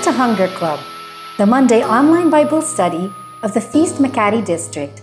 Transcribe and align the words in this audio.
Welcome 0.00 0.14
to 0.14 0.18
Hunger 0.18 0.48
Club, 0.56 0.80
the 1.36 1.44
Monday 1.44 1.84
online 1.84 2.30
Bible 2.30 2.62
study 2.62 3.12
of 3.42 3.52
the 3.52 3.60
Feast 3.60 3.96
Makati 3.96 4.42
District. 4.42 5.02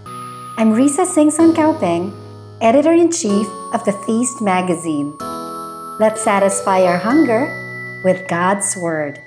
I'm 0.58 0.74
Rissa 0.74 1.06
Singson 1.06 1.54
Kawpeng, 1.54 2.12
editor 2.62 2.94
in 2.94 3.12
chief 3.12 3.46
of 3.76 3.86
the 3.86 3.92
Feast 4.08 4.42
magazine. 4.42 5.16
Let's 6.00 6.24
satisfy 6.24 6.82
our 6.82 6.98
hunger 6.98 7.46
with 8.04 8.28
God's 8.28 8.76
Word. 8.76 9.20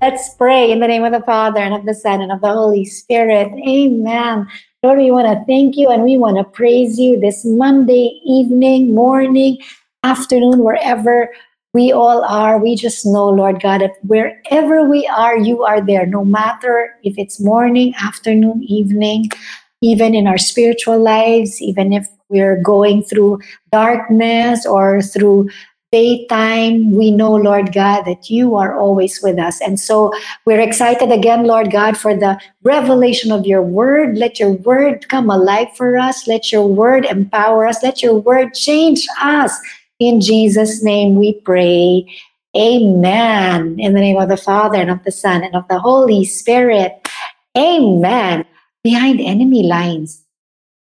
Let's 0.00 0.34
pray 0.36 0.72
in 0.72 0.80
the 0.80 0.88
name 0.88 1.04
of 1.04 1.12
the 1.12 1.20
Father 1.26 1.60
and 1.60 1.74
of 1.74 1.84
the 1.84 1.92
Son 1.92 2.22
and 2.22 2.32
of 2.32 2.40
the 2.40 2.54
Holy 2.54 2.86
Spirit. 2.86 3.52
Amen. 3.68 4.46
Lord, 4.82 4.98
we 4.98 5.10
want 5.10 5.26
to 5.26 5.44
thank 5.44 5.76
you 5.76 5.90
and 5.90 6.02
we 6.02 6.16
want 6.16 6.38
to 6.38 6.44
praise 6.44 6.98
you 6.98 7.20
this 7.20 7.44
Monday 7.44 8.18
evening, 8.24 8.94
morning, 8.94 9.58
afternoon, 10.04 10.64
wherever 10.64 11.28
we 11.74 11.92
all 11.92 12.24
are. 12.24 12.56
We 12.58 12.76
just 12.76 13.04
know, 13.04 13.28
Lord 13.28 13.60
God, 13.60 13.82
that 13.82 13.92
wherever 14.04 14.82
we 14.88 15.06
are, 15.06 15.36
you 15.36 15.64
are 15.64 15.82
there, 15.84 16.06
no 16.06 16.24
matter 16.24 16.96
if 17.04 17.18
it's 17.18 17.38
morning, 17.38 17.92
afternoon, 18.00 18.62
evening, 18.62 19.28
even 19.82 20.14
in 20.14 20.26
our 20.26 20.38
spiritual 20.38 20.98
lives, 20.98 21.60
even 21.60 21.92
if 21.92 22.08
we're 22.30 22.62
going 22.62 23.02
through 23.02 23.40
darkness 23.70 24.64
or 24.64 25.02
through 25.02 25.50
daytime, 25.92 26.92
we 26.92 27.10
know, 27.10 27.34
Lord 27.34 27.72
God, 27.72 28.02
that 28.02 28.30
you 28.30 28.54
are 28.54 28.78
always 28.78 29.20
with 29.22 29.38
us. 29.38 29.60
And 29.60 29.78
so 29.78 30.12
we're 30.46 30.60
excited 30.60 31.10
again, 31.10 31.44
Lord 31.44 31.72
God, 31.72 31.96
for 31.96 32.14
the 32.14 32.40
revelation 32.62 33.32
of 33.32 33.46
your 33.46 33.62
word. 33.62 34.16
Let 34.16 34.38
your 34.38 34.52
word 34.52 35.08
come 35.08 35.30
alive 35.30 35.68
for 35.76 35.98
us. 35.98 36.28
Let 36.28 36.52
your 36.52 36.66
word 36.66 37.04
empower 37.06 37.66
us. 37.66 37.82
Let 37.82 38.02
your 38.02 38.14
word 38.14 38.54
change 38.54 39.06
us. 39.20 39.52
In 39.98 40.20
Jesus' 40.20 40.82
name 40.82 41.16
we 41.16 41.40
pray. 41.40 42.06
Amen. 42.56 43.78
In 43.78 43.94
the 43.94 44.00
name 44.00 44.16
of 44.16 44.28
the 44.28 44.36
Father 44.36 44.78
and 44.78 44.90
of 44.90 45.02
the 45.04 45.12
Son 45.12 45.42
and 45.42 45.54
of 45.54 45.66
the 45.68 45.78
Holy 45.78 46.24
Spirit. 46.24 47.08
Amen. 47.56 48.44
Behind 48.82 49.20
enemy 49.20 49.64
lines. 49.64 50.24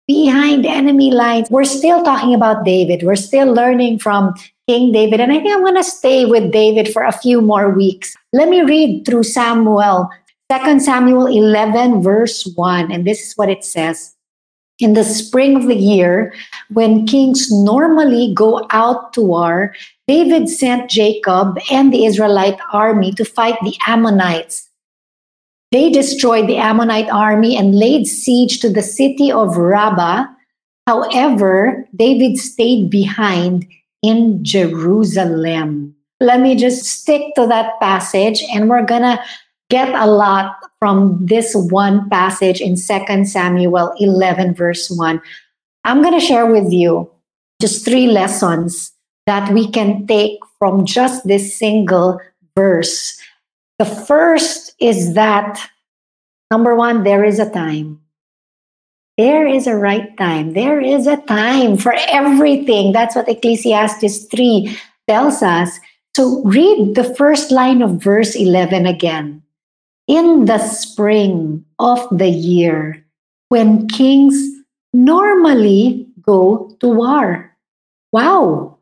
Behind 0.06 0.66
enemy 0.66 1.10
lines. 1.10 1.50
We're 1.50 1.64
still 1.64 2.04
talking 2.04 2.34
about 2.34 2.64
David. 2.64 3.02
We're 3.02 3.16
still 3.16 3.52
learning 3.52 3.98
from 3.98 4.34
King 4.68 4.92
David. 4.92 5.20
And 5.20 5.32
I 5.32 5.38
think 5.38 5.54
I'm 5.54 5.62
going 5.62 5.76
to 5.76 5.84
stay 5.84 6.24
with 6.24 6.50
David 6.50 6.92
for 6.92 7.04
a 7.04 7.12
few 7.12 7.40
more 7.40 7.70
weeks. 7.70 8.14
Let 8.32 8.48
me 8.48 8.62
read 8.62 9.04
through 9.06 9.22
Samuel, 9.22 10.08
2 10.50 10.80
Samuel 10.80 11.26
11, 11.26 12.02
verse 12.02 12.44
1. 12.56 12.90
And 12.90 13.06
this 13.06 13.22
is 13.22 13.36
what 13.36 13.48
it 13.48 13.64
says. 13.64 14.14
In 14.78 14.92
the 14.92 15.04
spring 15.04 15.56
of 15.56 15.68
the 15.68 15.76
year, 15.76 16.34
when 16.70 17.06
kings 17.06 17.50
normally 17.50 18.34
go 18.34 18.66
out 18.70 19.14
to 19.14 19.22
war, 19.22 19.74
David 20.06 20.50
sent 20.50 20.90
Joab 20.90 21.58
and 21.70 21.92
the 21.92 22.04
Israelite 22.04 22.58
army 22.72 23.12
to 23.12 23.24
fight 23.24 23.56
the 23.62 23.74
Ammonites. 23.86 24.68
They 25.72 25.90
destroyed 25.90 26.48
the 26.48 26.58
Ammonite 26.58 27.08
army 27.08 27.56
and 27.56 27.78
laid 27.78 28.06
siege 28.06 28.60
to 28.60 28.68
the 28.68 28.82
city 28.82 29.32
of 29.32 29.56
Rabbah. 29.56 30.26
However, 30.86 31.88
David 31.96 32.36
stayed 32.36 32.90
behind 32.90 33.66
in 34.06 34.44
Jerusalem. 34.44 35.94
Let 36.20 36.40
me 36.40 36.54
just 36.54 36.84
stick 36.84 37.34
to 37.34 37.46
that 37.48 37.78
passage, 37.80 38.42
and 38.54 38.70
we're 38.70 38.86
gonna 38.86 39.18
get 39.68 39.92
a 39.94 40.06
lot 40.06 40.54
from 40.78 41.18
this 41.26 41.52
one 41.54 42.08
passage 42.08 42.60
in 42.60 42.76
2 42.76 43.24
Samuel 43.24 43.92
11, 43.98 44.54
verse 44.54 44.88
1. 44.88 45.20
I'm 45.84 46.02
gonna 46.02 46.20
share 46.20 46.46
with 46.46 46.72
you 46.72 47.10
just 47.60 47.84
three 47.84 48.06
lessons 48.06 48.92
that 49.26 49.52
we 49.52 49.68
can 49.68 50.06
take 50.06 50.38
from 50.58 50.86
just 50.86 51.26
this 51.26 51.58
single 51.58 52.20
verse. 52.54 53.18
The 53.78 53.84
first 53.84 54.74
is 54.80 55.14
that 55.14 55.58
number 56.50 56.76
one, 56.76 57.02
there 57.02 57.24
is 57.24 57.38
a 57.38 57.50
time. 57.50 58.00
There 59.16 59.46
is 59.46 59.66
a 59.66 59.76
right 59.76 60.14
time. 60.18 60.52
There 60.52 60.80
is 60.80 61.06
a 61.06 61.16
time 61.24 61.78
for 61.78 61.94
everything. 62.12 62.92
That's 62.92 63.16
what 63.16 63.28
Ecclesiastes 63.28 64.26
3 64.26 64.76
tells 65.08 65.42
us. 65.42 65.80
So 66.16 66.42
read 66.44 66.94
the 66.94 67.14
first 67.16 67.50
line 67.50 67.80
of 67.80 68.02
verse 68.02 68.34
11 68.34 68.86
again. 68.86 69.42
In 70.06 70.44
the 70.44 70.58
spring 70.58 71.64
of 71.78 72.06
the 72.12 72.28
year, 72.28 73.04
when 73.48 73.88
kings 73.88 74.36
normally 74.92 76.06
go 76.22 76.76
to 76.80 76.88
war. 76.88 77.52
Wow, 78.12 78.78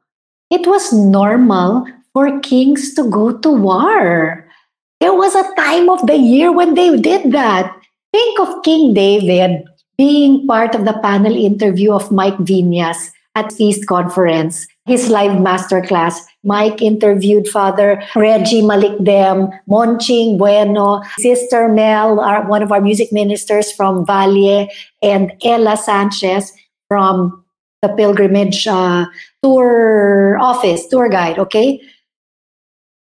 it 0.51 0.67
was 0.67 0.93
normal 0.93 1.87
for 2.13 2.41
kings 2.41 2.95
to 2.95 3.09
go 3.11 3.37
to 3.39 3.51
war. 3.51 4.47
There 5.01 5.15
was 5.15 5.35
a 5.35 5.55
time 5.57 5.91
of 5.91 6.07
the 6.07 6.17
year 6.17 6.53
when 6.53 6.75
they 6.75 6.97
did 6.97 7.33
that. 7.33 7.75
Think 8.13 8.41
of 8.41 8.63
King 8.63 8.95
David 8.95 9.65
being 9.97 10.47
part 10.47 10.75
of 10.75 10.85
the 10.85 10.99
panel 11.03 11.35
interview 11.37 11.93
of 11.93 12.11
Mike 12.11 12.37
Viñas 12.39 13.11
at 13.35 13.53
Feast 13.53 13.87
Conference, 13.87 14.67
his 14.87 15.09
live 15.09 15.33
masterclass. 15.33 16.21
Mike 16.45 16.81
interviewed 16.83 17.49
Father 17.49 18.03
Reggie 18.15 18.63
Malicdem, 18.63 19.51
Monching 19.67 20.39
Bueno, 20.39 21.03
Sister 21.19 21.69
Mel, 21.69 22.21
our, 22.21 22.47
one 22.47 22.63
of 22.63 22.71
our 22.71 22.81
music 22.81 23.13
ministers 23.13 23.73
from 23.73 24.07
Valle, 24.07 24.69
and 25.03 25.33
Ella 25.43 25.77
Sanchez 25.77 26.53
from 26.89 27.45
the 27.83 27.89
pilgrimage 27.89 28.67
uh, 28.67 29.07
tour 29.43 30.39
office, 30.41 30.87
tour 30.87 31.09
guide, 31.09 31.39
okay? 31.39 31.81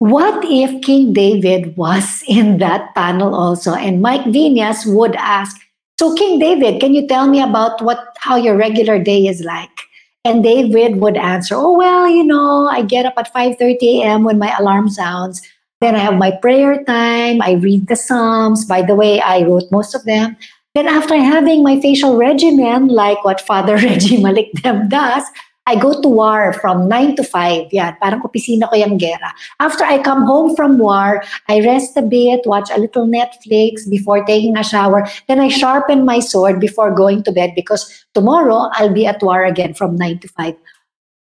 What 0.01 0.45
if 0.45 0.83
King 0.83 1.13
David 1.13 1.77
was 1.77 2.23
in 2.27 2.59
that 2.59 2.95
panel 2.95 3.35
also? 3.35 3.75
And 3.75 4.01
Mike 4.01 4.25
Viñas 4.25 4.87
would 4.87 5.15
ask, 5.17 5.61
so 6.01 6.15
King 6.15 6.39
David, 6.39 6.81
can 6.81 6.95
you 6.95 7.07
tell 7.07 7.29
me 7.29 7.43
about 7.43 7.83
what 7.83 8.17
how 8.21 8.37
your 8.37 8.57
regular 8.57 8.99
day 8.99 9.27
is 9.27 9.43
like? 9.45 9.83
And 10.25 10.43
David 10.43 10.97
would 10.97 11.19
answer, 11.19 11.55
"Oh 11.55 11.77
well, 11.77 12.09
you 12.09 12.25
know, 12.25 12.69
I 12.69 12.81
get 12.81 13.05
up 13.05 13.19
at 13.19 13.29
5:30 13.35 14.01
a.m. 14.01 14.25
when 14.25 14.39
my 14.39 14.49
alarm 14.59 14.89
sounds. 14.89 15.43
Then 15.83 15.95
I 15.95 15.99
have 15.99 16.17
my 16.23 16.31
prayer 16.31 16.83
time. 16.85 17.43
I 17.43 17.53
read 17.67 17.89
the 17.89 17.97
Psalms. 17.97 18.65
By 18.65 18.81
the 18.81 18.95
way, 18.95 19.21
I 19.21 19.43
wrote 19.43 19.69
most 19.77 19.95
of 19.95 20.09
them. 20.09 20.39
Then 20.75 20.89
after 20.89 21.21
having 21.21 21.63
my 21.63 21.79
facial 21.85 22.17
regimen, 22.17 22.89
like 22.89 23.23
what 23.29 23.47
Father 23.53 23.77
Reggie 23.85 24.23
Malicdem 24.25 24.89
does, 24.89 25.25
I 25.67 25.77
go 25.77 26.01
to 26.01 26.09
war 26.09 26.53
from 26.55 26.89
9 26.89 27.17
to 27.17 27.23
5. 27.23 27.73
Yan, 27.73 27.97
parang 28.01 28.23
opisina 28.23 28.69
ko 28.69 28.77
yung 28.77 28.99
gera. 28.99 29.33
After 29.61 29.85
I 29.85 30.03
come 30.03 30.25
home 30.25 30.57
from 30.57 30.79
war, 30.79 31.23
I 31.49 31.61
rest 31.61 31.97
a 31.97 32.03
bit, 32.03 32.43
watch 32.47 32.71
a 32.75 32.81
little 32.81 33.07
Netflix 33.07 33.89
before 33.89 34.25
taking 34.25 34.57
a 34.57 34.65
shower. 34.65 35.07
Then 35.29 35.39
I 35.39 35.49
sharpen 35.49 36.05
my 36.05 36.19
sword 36.19 36.61
before 36.61 36.91
going 36.95 37.23
to 37.25 37.33
bed 37.33 37.53
because 37.55 37.87
tomorrow 38.15 38.71
I'll 38.75 38.93
be 38.93 39.07
at 39.07 39.23
war 39.23 39.45
again 39.45 39.75
from 39.75 39.97
9 39.97 40.19
to 40.21 40.29
5. 40.29 40.57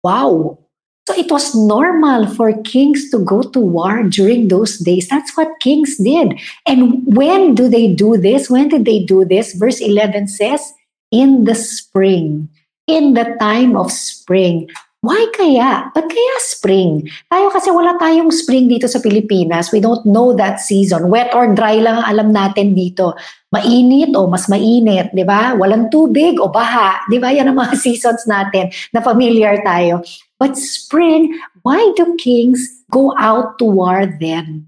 Wow. 0.04 0.60
So 1.08 1.14
it 1.16 1.32
was 1.32 1.54
normal 1.54 2.28
for 2.28 2.52
kings 2.64 3.10
to 3.12 3.20
go 3.20 3.44
to 3.44 3.60
war 3.60 4.04
during 4.04 4.50
those 4.50 4.78
days. 4.80 5.08
That's 5.08 5.38
what 5.38 5.60
kings 5.62 5.98
did. 5.98 6.40
And 6.66 7.06
when 7.06 7.54
do 7.54 7.70
they 7.70 7.94
do 7.94 8.18
this? 8.18 8.50
When 8.50 8.70
did 8.70 8.86
they 8.86 9.06
do 9.06 9.24
this? 9.24 9.54
Verse 9.54 9.80
11 9.80 10.28
says, 10.30 10.74
in 11.12 11.46
the 11.46 11.56
spring 11.56 12.50
in 12.88 13.14
the 13.14 13.36
time 13.42 13.76
of 13.76 13.92
spring. 13.92 14.70
Why 15.06 15.22
kaya? 15.38 15.94
Ba't 15.94 16.10
kaya 16.10 16.36
spring? 16.42 17.06
Tayo 17.30 17.54
kasi 17.54 17.70
wala 17.70 17.94
tayong 18.02 18.34
spring 18.34 18.66
dito 18.66 18.90
sa 18.90 18.98
Pilipinas. 18.98 19.70
We 19.70 19.78
don't 19.78 20.02
know 20.02 20.34
that 20.34 20.58
season. 20.58 21.14
Wet 21.14 21.30
or 21.38 21.54
dry 21.54 21.78
lang 21.78 22.02
ang 22.02 22.08
alam 22.10 22.30
natin 22.34 22.74
dito. 22.74 23.14
Mainit 23.54 24.18
o 24.18 24.26
mas 24.26 24.50
mainit, 24.50 25.14
di 25.14 25.22
ba? 25.22 25.54
Walang 25.54 25.94
tubig 25.94 26.42
o 26.42 26.50
baha. 26.50 27.06
Di 27.06 27.22
ba? 27.22 27.30
Yan 27.30 27.54
ang 27.54 27.62
mga 27.62 27.78
seasons 27.86 28.26
natin 28.26 28.74
na 28.98 29.06
familiar 29.06 29.62
tayo. 29.62 30.02
But 30.42 30.58
spring, 30.58 31.38
why 31.62 31.78
do 31.94 32.18
kings 32.18 32.66
go 32.90 33.14
out 33.22 33.62
to 33.62 33.66
war 33.70 34.10
then? 34.10 34.66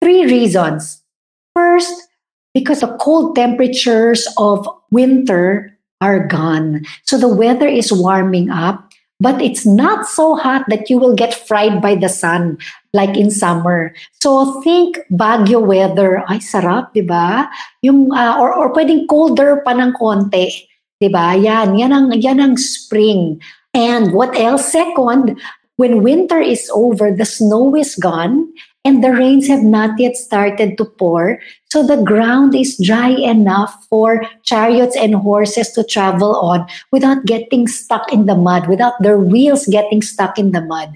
Three 0.00 0.24
reasons. 0.24 1.04
First, 1.52 2.08
because 2.56 2.80
the 2.80 2.96
cold 2.96 3.36
temperatures 3.36 4.24
of 4.40 4.64
winter 4.88 5.73
are 6.00 6.26
gone. 6.26 6.84
So 7.04 7.18
the 7.18 7.28
weather 7.28 7.68
is 7.68 7.92
warming 7.92 8.50
up, 8.50 8.90
but 9.20 9.40
it's 9.40 9.64
not 9.64 10.06
so 10.06 10.34
hot 10.34 10.64
that 10.68 10.90
you 10.90 10.98
will 10.98 11.14
get 11.14 11.34
fried 11.34 11.80
by 11.80 11.94
the 11.94 12.08
sun 12.08 12.58
like 12.92 13.16
in 13.16 13.30
summer. 13.30 13.94
So 14.20 14.60
think 14.62 14.98
Baguio 15.10 15.64
weather. 15.64 16.24
Ay, 16.28 16.38
sarap, 16.38 16.92
di 16.94 17.02
ba? 17.02 17.48
Yung, 17.82 18.12
uh, 18.12 18.36
or, 18.38 18.52
or 18.52 18.72
pwedeng 18.74 19.06
colder 19.08 19.62
pa 19.64 19.72
ng 19.72 19.94
konti. 19.94 20.66
Di 21.00 21.08
ba? 21.08 21.34
Yan, 21.34 21.78
yan 21.78 21.92
ang, 21.92 22.12
yan 22.12 22.40
ang 22.40 22.56
spring. 22.56 23.40
And 23.74 24.14
what 24.14 24.36
else? 24.38 24.70
Second, 24.70 25.38
when 25.76 26.02
winter 26.02 26.38
is 26.38 26.70
over, 26.74 27.10
the 27.10 27.26
snow 27.26 27.74
is 27.74 27.98
gone 27.98 28.52
and 28.84 29.02
the 29.02 29.10
rains 29.10 29.48
have 29.48 29.62
not 29.62 29.98
yet 29.98 30.16
started 30.16 30.76
to 30.76 30.84
pour. 30.84 31.40
So 31.70 31.82
the 31.82 32.02
ground 32.02 32.54
is 32.54 32.76
dry 32.76 33.08
enough 33.08 33.86
for 33.88 34.28
chariots 34.44 34.96
and 34.96 35.14
horses 35.14 35.72
to 35.72 35.82
travel 35.82 36.36
on 36.36 36.68
without 36.92 37.24
getting 37.24 37.66
stuck 37.66 38.12
in 38.12 38.26
the 38.26 38.36
mud, 38.36 38.68
without 38.68 39.00
their 39.00 39.18
wheels 39.18 39.66
getting 39.66 40.02
stuck 40.02 40.38
in 40.38 40.52
the 40.52 40.60
mud. 40.60 40.92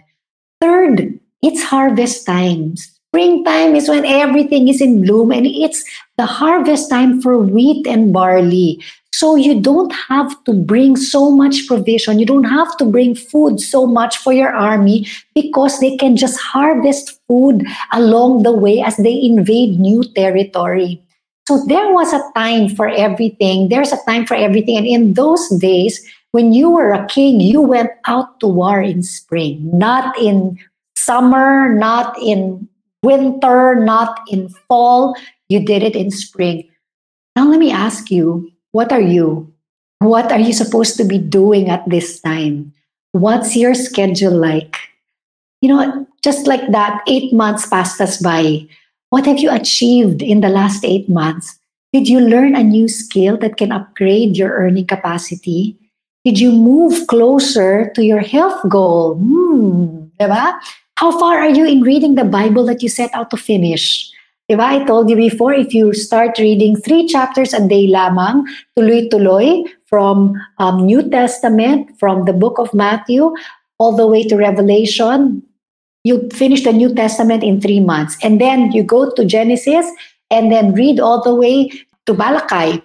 Third, 0.61 1.19
it's 1.43 1.63
harvest 1.63 2.27
time. 2.27 2.77
Springtime 2.77 3.75
is 3.75 3.89
when 3.89 4.05
everything 4.05 4.69
is 4.69 4.83
in 4.83 5.03
bloom 5.03 5.33
and 5.33 5.47
it's 5.47 5.83
the 6.19 6.27
harvest 6.27 6.91
time 6.91 7.23
for 7.23 7.39
wheat 7.39 7.87
and 7.87 8.13
barley. 8.13 8.85
So 9.13 9.35
you 9.35 9.61
don't 9.61 9.91
have 10.09 10.33
to 10.45 10.53
bring 10.53 10.97
so 10.97 11.31
much 11.31 11.67
provision. 11.67 12.19
You 12.19 12.27
don't 12.27 12.45
have 12.45 12.77
to 12.77 12.85
bring 12.85 13.15
food 13.15 13.59
so 13.59 13.87
much 13.87 14.19
for 14.19 14.33
your 14.33 14.55
army 14.55 15.09
because 15.35 15.81
they 15.81 15.97
can 15.97 16.17
just 16.17 16.39
harvest 16.39 17.19
food 17.27 17.67
along 17.93 18.43
the 18.43 18.53
way 18.53 18.81
as 18.81 18.97
they 18.97 19.21
invade 19.21 19.81
new 19.81 20.05
territory. 20.15 21.03
So 21.49 21.65
there 21.67 21.93
was 21.93 22.13
a 22.13 22.23
time 22.37 22.69
for 22.69 22.89
everything. 22.89 23.71
There's 23.71 23.93
a 23.93 24.05
time 24.07 24.27
for 24.27 24.35
everything. 24.35 24.77
And 24.77 24.87
in 24.87 25.15
those 25.15 25.49
days, 25.59 25.99
when 26.33 26.53
you 26.53 26.71
were 26.71 26.93
a 26.93 27.07
king, 27.07 27.41
you 27.41 27.61
went 27.61 27.91
out 28.07 28.39
to 28.41 28.47
war 28.47 28.83
in 28.83 29.03
spring, 29.03 29.59
not 29.73 30.17
in 30.21 30.59
summer, 30.95 31.75
not 31.75 32.17
in 32.23 32.69
winter, 33.03 33.75
not 33.75 34.21
in 34.31 34.51
fall. 34.69 35.17
You 35.49 35.65
did 35.65 35.83
it 35.83 35.97
in 35.97 36.11
spring. 36.11 36.69
Now, 37.35 37.49
let 37.49 37.59
me 37.59 37.73
ask 37.73 38.11
you 38.11 38.53
what 38.73 38.93
are 38.93 39.01
you? 39.01 39.53
What 40.01 40.31
are 40.31 40.39
you 40.39 40.53
supposed 40.53 40.97
to 40.97 41.05
be 41.05 41.19
doing 41.19 41.69
at 41.69 41.89
this 41.89 42.21
time? 42.21 42.73
What's 43.13 43.57
your 43.57 43.75
schedule 43.75 44.37
like? 44.37 44.77
You 45.61 45.71
know, 45.71 46.07
just 46.23 46.47
like 46.47 46.71
that, 46.71 47.03
eight 47.07 47.33
months 47.33 47.67
passed 47.67 48.01
us 48.01 48.23
by. 48.23 48.69
What 49.11 49.27
have 49.27 49.39
you 49.39 49.51
achieved 49.51 50.23
in 50.23 50.41
the 50.41 50.51
last 50.51 50.85
eight 50.85 51.09
months? 51.09 51.59
Did 51.93 52.07
you 52.07 52.21
learn 52.21 52.55
a 52.55 52.63
new 52.63 52.87
skill 52.87 53.39
that 53.39 53.57
can 53.57 53.73
upgrade 53.73 54.37
your 54.37 54.53
earning 54.53 54.87
capacity? 54.87 55.77
Did 56.25 56.39
you 56.39 56.53
move 56.53 57.07
closer 57.07 57.91
to 57.95 58.05
your 58.05 58.21
health 58.21 58.61
goal? 58.69 59.15
Hmm, 59.15 60.13
diba? 60.21 60.61
How 60.97 61.19
far 61.19 61.39
are 61.39 61.49
you 61.49 61.65
in 61.65 61.81
reading 61.81 62.17
the 62.17 62.25
Bible 62.25 62.67
that 62.67 62.83
you 62.83 62.89
set 62.89 63.11
out 63.15 63.31
to 63.31 63.37
finish? 63.37 64.13
Diba? 64.51 64.65
I 64.65 64.85
told 64.85 65.11
you 65.11 65.17
before, 65.17 65.53
if 65.53 65.75
you 65.75 65.93
start 65.93 66.39
reading 66.39 66.77
three 66.77 67.07
chapters 67.07 67.53
a 67.53 67.61
day 67.67 67.87
lamang, 67.87 68.45
tuloy-tuloy, 68.77 69.69
from 69.89 70.37
um, 70.59 70.85
New 70.85 71.03
Testament, 71.09 71.99
from 71.99 72.27
the 72.27 72.33
book 72.33 72.59
of 72.59 72.73
Matthew, 72.75 73.35
all 73.79 73.97
the 73.97 74.07
way 74.07 74.23
to 74.25 74.37
Revelation, 74.37 75.43
you 76.05 76.29
finish 76.33 76.63
the 76.63 76.73
New 76.73 76.95
Testament 76.95 77.43
in 77.43 77.61
three 77.61 77.81
months. 77.81 78.17
And 78.23 78.41
then 78.41 78.71
you 78.73 78.83
go 78.83 79.11
to 79.11 79.25
Genesis 79.25 79.87
and 80.31 80.53
then 80.53 80.75
read 80.75 81.01
all 81.01 81.23
the 81.23 81.35
way 81.35 81.71
to 82.07 82.15
Malachi. 82.15 82.83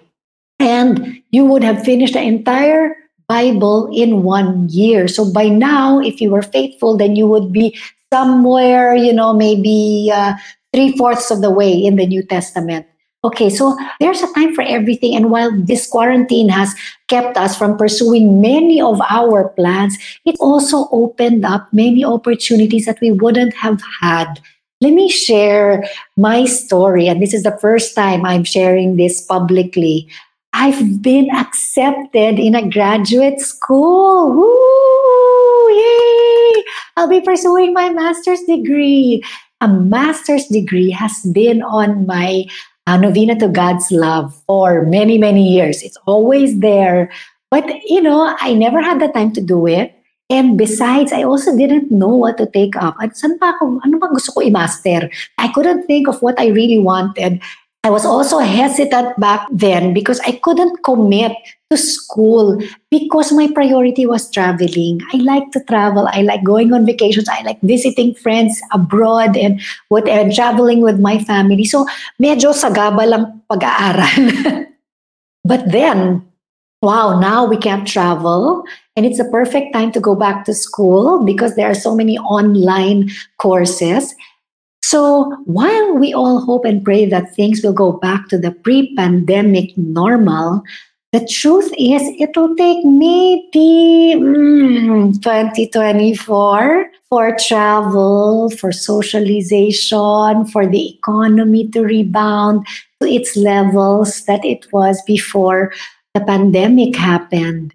And 0.58 1.20
you 1.30 1.44
would 1.44 1.62
have 1.62 1.84
finished 1.84 2.14
the 2.14 2.22
entire 2.22 2.96
Bible 3.28 3.90
in 3.92 4.22
one 4.22 4.68
year. 4.70 5.08
So 5.08 5.30
by 5.30 5.48
now, 5.48 6.00
if 6.00 6.20
you 6.20 6.30
were 6.30 6.42
faithful, 6.42 6.96
then 6.96 7.16
you 7.16 7.26
would 7.26 7.52
be 7.52 7.76
somewhere, 8.12 8.94
you 8.94 9.12
know, 9.12 9.34
maybe 9.34 10.10
uh, 10.12 10.34
three 10.74 10.96
fourths 10.96 11.30
of 11.30 11.40
the 11.40 11.50
way 11.50 11.72
in 11.72 11.94
the 11.94 12.06
New 12.06 12.22
Testament. 12.26 12.86
Okay, 13.22 13.48
so 13.48 13.74
there's 14.00 14.20
a 14.20 14.32
time 14.34 14.54
for 14.54 14.60
everything. 14.60 15.14
And 15.14 15.30
while 15.30 15.50
this 15.50 15.86
quarantine 15.86 16.50
has 16.50 16.74
kept 17.08 17.38
us 17.38 17.56
from 17.56 17.78
pursuing 17.78 18.42
many 18.42 18.82
of 18.82 19.00
our 19.08 19.48
plans, 19.50 19.96
it 20.26 20.36
also 20.40 20.88
opened 20.92 21.44
up 21.44 21.72
many 21.72 22.04
opportunities 22.04 22.84
that 22.84 23.00
we 23.00 23.12
wouldn't 23.12 23.54
have 23.54 23.80
had. 24.02 24.42
Let 24.82 24.92
me 24.92 25.08
share 25.08 25.88
my 26.18 26.44
story. 26.44 27.08
And 27.08 27.22
this 27.22 27.32
is 27.32 27.44
the 27.44 27.56
first 27.62 27.94
time 27.94 28.26
I'm 28.26 28.44
sharing 28.44 28.96
this 28.96 29.24
publicly. 29.24 30.06
I've 30.52 31.00
been 31.00 31.30
accepted 31.30 32.38
in 32.38 32.54
a 32.54 32.68
graduate 32.68 33.40
school. 33.40 34.32
Woo! 34.32 35.68
Yay! 35.70 36.64
I'll 36.96 37.08
be 37.08 37.22
pursuing 37.22 37.72
my 37.72 37.88
master's 37.88 38.42
degree. 38.42 39.24
A 39.60 39.68
master's 39.68 40.46
degree 40.46 40.90
has 40.90 41.22
been 41.32 41.62
on 41.62 42.06
my 42.06 42.44
uh, 42.86 42.96
novena 42.96 43.38
to 43.38 43.48
God's 43.48 43.90
love 43.90 44.34
for 44.46 44.82
many, 44.82 45.16
many 45.16 45.48
years. 45.48 45.82
It's 45.82 45.96
always 46.06 46.60
there. 46.60 47.10
But, 47.50 47.64
you 47.84 48.02
know, 48.02 48.36
I 48.40 48.52
never 48.54 48.82
had 48.82 49.00
the 49.00 49.08
time 49.08 49.32
to 49.34 49.40
do 49.40 49.66
it. 49.66 49.94
And 50.30 50.56
besides, 50.56 51.12
I 51.12 51.22
also 51.22 51.56
didn't 51.56 51.90
know 51.90 52.08
what 52.08 52.38
to 52.38 52.46
take 52.46 52.76
up. 52.76 52.96
At 53.00 53.12
saan 53.14 53.38
pa 53.38 53.54
ako, 53.54 53.80
ano 53.84 54.00
gusto 54.00 54.32
ko 54.32 54.40
i-master? 54.40 55.08
I 55.38 55.48
couldn't 55.52 55.86
think 55.86 56.08
of 56.08 56.20
what 56.24 56.40
I 56.40 56.48
really 56.48 56.80
wanted. 56.80 57.40
I 57.84 57.90
was 57.90 58.06
also 58.06 58.38
hesitant 58.38 59.20
back 59.20 59.46
then 59.52 59.92
because 59.92 60.18
I 60.20 60.40
couldn't 60.42 60.82
commit 60.82 61.36
to 61.68 61.76
school 61.76 62.58
because 62.90 63.30
my 63.30 63.46
priority 63.52 64.06
was 64.06 64.30
traveling. 64.30 65.02
I 65.12 65.18
like 65.18 65.52
to 65.52 65.60
travel. 65.68 66.08
I 66.10 66.22
like 66.22 66.42
going 66.42 66.72
on 66.72 66.86
vacations. 66.86 67.28
I 67.28 67.42
like 67.42 67.60
visiting 67.60 68.14
friends 68.14 68.58
abroad 68.72 69.36
and 69.36 69.60
what 69.88 70.08
and 70.08 70.32
traveling 70.32 70.80
with 70.80 70.98
my 70.98 71.18
family. 71.18 71.66
So 71.66 71.84
medyo 72.16 72.56
sagaba 72.56 73.04
lang 73.04 73.42
pag-aaral. 73.52 74.64
but 75.44 75.70
then, 75.70 76.24
wow, 76.80 77.20
now 77.20 77.44
we 77.44 77.58
can't 77.58 77.86
travel 77.86 78.64
and 78.96 79.04
it's 79.04 79.20
a 79.20 79.28
perfect 79.28 79.74
time 79.74 79.92
to 79.92 80.00
go 80.00 80.14
back 80.14 80.46
to 80.46 80.54
school 80.54 81.22
because 81.22 81.54
there 81.54 81.68
are 81.68 81.76
so 81.76 81.94
many 81.94 82.16
online 82.16 83.10
courses. 83.36 84.14
So 84.86 85.32
while 85.46 85.96
we 85.96 86.12
all 86.12 86.40
hope 86.44 86.66
and 86.66 86.84
pray 86.84 87.06
that 87.06 87.34
things 87.34 87.62
will 87.64 87.72
go 87.72 87.92
back 87.92 88.28
to 88.28 88.36
the 88.36 88.50
pre 88.52 88.94
pandemic 88.94 89.72
normal, 89.78 90.62
the 91.10 91.26
truth 91.26 91.72
is 91.78 92.02
it'll 92.20 92.54
take 92.54 92.84
maybe 92.84 94.12
mm, 94.14 95.22
2024 95.22 96.90
for 97.08 97.36
travel, 97.38 98.50
for 98.50 98.72
socialization, 98.72 100.44
for 100.52 100.66
the 100.66 100.90
economy 100.96 101.66
to 101.68 101.80
rebound 101.80 102.66
to 103.00 103.08
its 103.08 103.38
levels 103.38 104.26
that 104.26 104.44
it 104.44 104.70
was 104.70 105.00
before 105.06 105.72
the 106.12 106.20
pandemic 106.20 106.94
happened. 106.94 107.72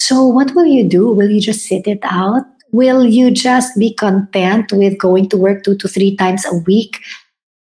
So, 0.00 0.26
what 0.26 0.56
will 0.56 0.66
you 0.66 0.88
do? 0.88 1.12
Will 1.12 1.30
you 1.30 1.40
just 1.40 1.66
sit 1.66 1.86
it 1.86 2.00
out? 2.02 2.46
Will 2.70 3.06
you 3.06 3.30
just 3.30 3.78
be 3.78 3.94
content 3.94 4.72
with 4.72 4.98
going 4.98 5.28
to 5.30 5.36
work 5.36 5.64
two 5.64 5.76
to 5.76 5.88
three 5.88 6.16
times 6.16 6.44
a 6.44 6.54
week 6.54 7.00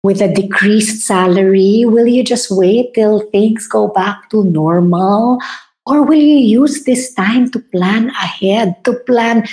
with 0.02 0.22
a 0.22 0.34
decreased 0.34 1.06
salary? 1.06 1.84
Will 1.86 2.08
you 2.08 2.24
just 2.24 2.50
wait 2.50 2.94
till 2.94 3.27
things 3.32 3.68
go 3.68 3.89
back 3.89 4.30
to 4.30 4.44
normal? 4.46 5.39
Or 5.86 6.04
will 6.04 6.20
you 6.20 6.38
use 6.38 6.86
this 6.86 7.13
time 7.13 7.51
to 7.51 7.60
plan 7.60 8.10
ahead, 8.12 8.84
to 8.86 8.94
plan 9.06 9.46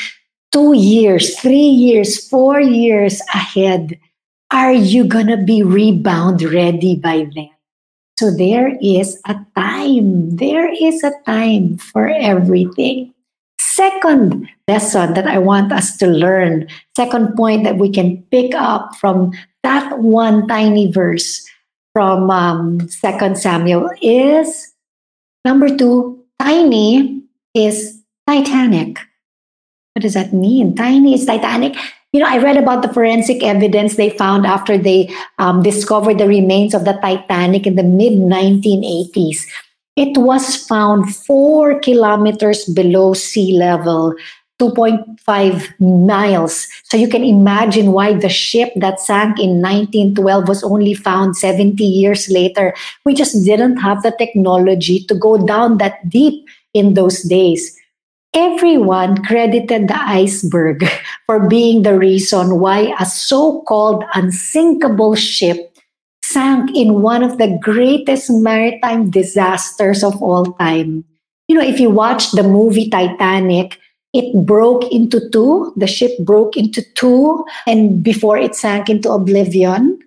two 0.52 0.74
years, 0.74 1.38
three 1.40 1.56
years, 1.56 2.28
four 2.28 2.60
years 2.60 3.20
ahead? 3.34 3.98
Are 4.52 4.72
you 4.72 5.04
going 5.04 5.28
to 5.28 5.36
be 5.36 5.62
rebound 5.62 6.42
ready 6.42 6.94
by 6.94 7.26
then? 7.34 7.50
So 8.18 8.30
there 8.30 8.76
is 8.82 9.18
a 9.26 9.34
time, 9.56 10.36
there 10.36 10.70
is 10.70 11.02
a 11.02 11.12
time 11.24 11.78
for 11.78 12.08
everything 12.08 13.14
second 13.80 14.44
lesson 14.68 15.14
that 15.16 15.24
I 15.26 15.38
want 15.38 15.72
us 15.72 15.96
to 16.04 16.06
learn, 16.06 16.68
second 16.94 17.32
point 17.32 17.64
that 17.64 17.80
we 17.80 17.88
can 17.88 18.20
pick 18.28 18.52
up 18.52 18.94
from 19.00 19.32
that 19.64 19.98
one 19.98 20.46
tiny 20.46 20.92
verse 20.92 21.40
from 21.96 22.30
um, 22.30 22.84
Second 22.92 23.38
Samuel 23.38 23.88
is 24.02 24.76
number 25.46 25.74
two, 25.74 26.20
tiny 26.38 27.24
is 27.54 28.04
Titanic. 28.28 29.00
What 29.96 30.02
does 30.02 30.14
that 30.14 30.34
mean? 30.34 30.76
Tiny 30.76 31.14
is 31.14 31.24
Titanic. 31.24 31.74
You 32.12 32.20
know, 32.20 32.28
I 32.28 32.36
read 32.36 32.58
about 32.58 32.82
the 32.82 32.92
forensic 32.92 33.42
evidence 33.42 33.96
they 33.96 34.10
found 34.10 34.44
after 34.44 34.76
they 34.76 35.08
um, 35.38 35.62
discovered 35.62 36.18
the 36.18 36.28
remains 36.28 36.74
of 36.74 36.84
the 36.84 37.00
Titanic 37.00 37.66
in 37.66 37.76
the 37.76 37.82
mid 37.82 38.12
1980s. 38.12 39.48
It 39.96 40.16
was 40.16 40.56
found 40.56 41.14
four 41.14 41.78
kilometers 41.80 42.64
below 42.64 43.14
sea 43.14 43.56
level, 43.58 44.14
2.5 44.60 45.80
miles. 46.06 46.68
So 46.84 46.96
you 46.96 47.08
can 47.08 47.24
imagine 47.24 47.92
why 47.92 48.12
the 48.12 48.28
ship 48.28 48.72
that 48.76 49.00
sank 49.00 49.40
in 49.40 49.62
1912 49.62 50.48
was 50.48 50.62
only 50.62 50.94
found 50.94 51.36
70 51.36 51.82
years 51.82 52.28
later. 52.28 52.74
We 53.04 53.14
just 53.14 53.44
didn't 53.44 53.78
have 53.78 54.02
the 54.02 54.12
technology 54.12 55.04
to 55.04 55.14
go 55.14 55.44
down 55.44 55.78
that 55.78 56.08
deep 56.08 56.46
in 56.74 56.94
those 56.94 57.22
days. 57.22 57.76
Everyone 58.32 59.24
credited 59.24 59.88
the 59.88 59.98
iceberg 59.98 60.84
for 61.26 61.48
being 61.48 61.82
the 61.82 61.98
reason 61.98 62.60
why 62.60 62.94
a 63.00 63.06
so 63.06 63.62
called 63.62 64.04
unsinkable 64.14 65.16
ship 65.16 65.69
sank 66.32 66.70
in 66.74 67.02
one 67.02 67.22
of 67.22 67.38
the 67.38 67.58
greatest 67.60 68.30
maritime 68.30 69.10
disasters 69.10 70.02
of 70.02 70.22
all 70.22 70.52
time. 70.54 71.04
You 71.48 71.56
know, 71.56 71.66
if 71.66 71.80
you 71.80 71.90
watch 71.90 72.30
the 72.32 72.42
movie 72.42 72.88
Titanic, 72.88 73.78
it 74.12 74.46
broke 74.46 74.90
into 74.92 75.28
two. 75.30 75.72
The 75.76 75.86
ship 75.86 76.12
broke 76.20 76.56
into 76.56 76.82
two, 76.94 77.44
and 77.66 78.02
before 78.02 78.38
it 78.38 78.54
sank 78.54 78.88
into 78.88 79.10
oblivion. 79.10 79.98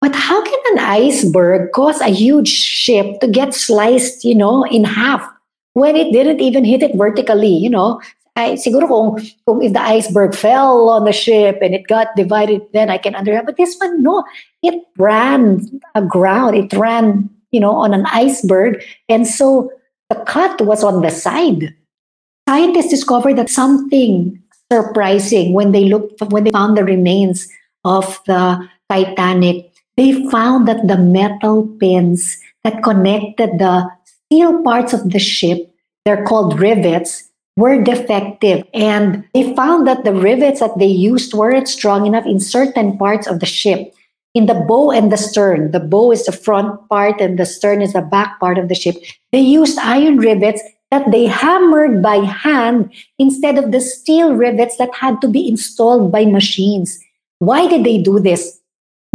But 0.00 0.14
how 0.14 0.44
can 0.44 0.60
an 0.72 0.78
iceberg 0.78 1.72
cause 1.72 2.00
a 2.00 2.08
huge 2.08 2.48
ship 2.48 3.20
to 3.20 3.26
get 3.26 3.54
sliced, 3.54 4.24
you 4.24 4.34
know, 4.34 4.64
in 4.64 4.84
half 4.84 5.26
when 5.72 5.96
it 5.96 6.12
didn't 6.12 6.40
even 6.40 6.64
hit 6.64 6.82
it 6.82 6.94
vertically, 6.94 7.50
you 7.50 7.70
know? 7.70 8.00
I, 8.36 8.52
siguro 8.52 8.86
kung, 8.86 9.26
kung 9.48 9.64
if 9.64 9.72
the 9.72 9.80
iceberg 9.80 10.34
fell 10.34 10.90
on 10.90 11.06
the 11.06 11.12
ship 11.12 11.58
and 11.62 11.74
it 11.74 11.88
got 11.88 12.14
divided, 12.16 12.60
then 12.74 12.90
I 12.90 12.98
can 12.98 13.16
understand. 13.16 13.46
But 13.46 13.56
this 13.56 13.74
one, 13.80 14.02
no, 14.02 14.22
it 14.66 14.84
ran 14.98 15.80
aground. 15.94 16.56
It 16.56 16.72
ran, 16.72 17.30
you 17.52 17.60
know, 17.60 17.72
on 17.72 17.94
an 17.94 18.06
iceberg. 18.06 18.82
And 19.08 19.26
so 19.26 19.70
the 20.10 20.16
cut 20.26 20.60
was 20.60 20.84
on 20.84 21.02
the 21.02 21.10
side. 21.10 21.74
Scientists 22.48 22.90
discovered 22.90 23.36
that 23.38 23.50
something 23.50 24.40
surprising 24.72 25.52
when 25.52 25.72
they 25.72 25.84
looked, 25.84 26.20
when 26.30 26.44
they 26.44 26.50
found 26.50 26.76
the 26.76 26.84
remains 26.84 27.48
of 27.84 28.20
the 28.26 28.68
Titanic. 28.88 29.72
They 29.96 30.28
found 30.30 30.68
that 30.68 30.86
the 30.86 30.98
metal 30.98 31.66
pins 31.80 32.38
that 32.64 32.82
connected 32.82 33.58
the 33.58 33.90
steel 34.04 34.62
parts 34.62 34.92
of 34.92 35.10
the 35.10 35.18
ship, 35.18 35.72
they're 36.04 36.24
called 36.24 36.60
rivets, 36.60 37.30
were 37.56 37.82
defective. 37.82 38.64
And 38.74 39.24
they 39.32 39.54
found 39.54 39.86
that 39.86 40.04
the 40.04 40.12
rivets 40.12 40.60
that 40.60 40.78
they 40.78 40.86
used 40.86 41.32
weren't 41.32 41.68
strong 41.68 42.06
enough 42.06 42.26
in 42.26 42.38
certain 42.38 42.98
parts 42.98 43.26
of 43.26 43.40
the 43.40 43.46
ship. 43.46 43.94
In 44.36 44.44
the 44.44 44.52
bow 44.68 44.90
and 44.90 45.10
the 45.10 45.16
stern, 45.16 45.70
the 45.70 45.80
bow 45.80 46.12
is 46.12 46.26
the 46.26 46.32
front 46.32 46.86
part 46.90 47.22
and 47.22 47.38
the 47.38 47.46
stern 47.46 47.80
is 47.80 47.94
the 47.94 48.02
back 48.02 48.38
part 48.38 48.58
of 48.58 48.68
the 48.68 48.74
ship. 48.74 48.96
They 49.32 49.40
used 49.40 49.78
iron 49.78 50.18
rivets 50.18 50.60
that 50.90 51.10
they 51.10 51.24
hammered 51.24 52.02
by 52.02 52.16
hand 52.16 52.92
instead 53.18 53.56
of 53.56 53.72
the 53.72 53.80
steel 53.80 54.34
rivets 54.34 54.76
that 54.76 54.94
had 54.94 55.22
to 55.22 55.28
be 55.28 55.48
installed 55.48 56.12
by 56.12 56.26
machines. 56.26 57.00
Why 57.38 57.66
did 57.66 57.84
they 57.84 57.96
do 57.96 58.20
this? 58.20 58.60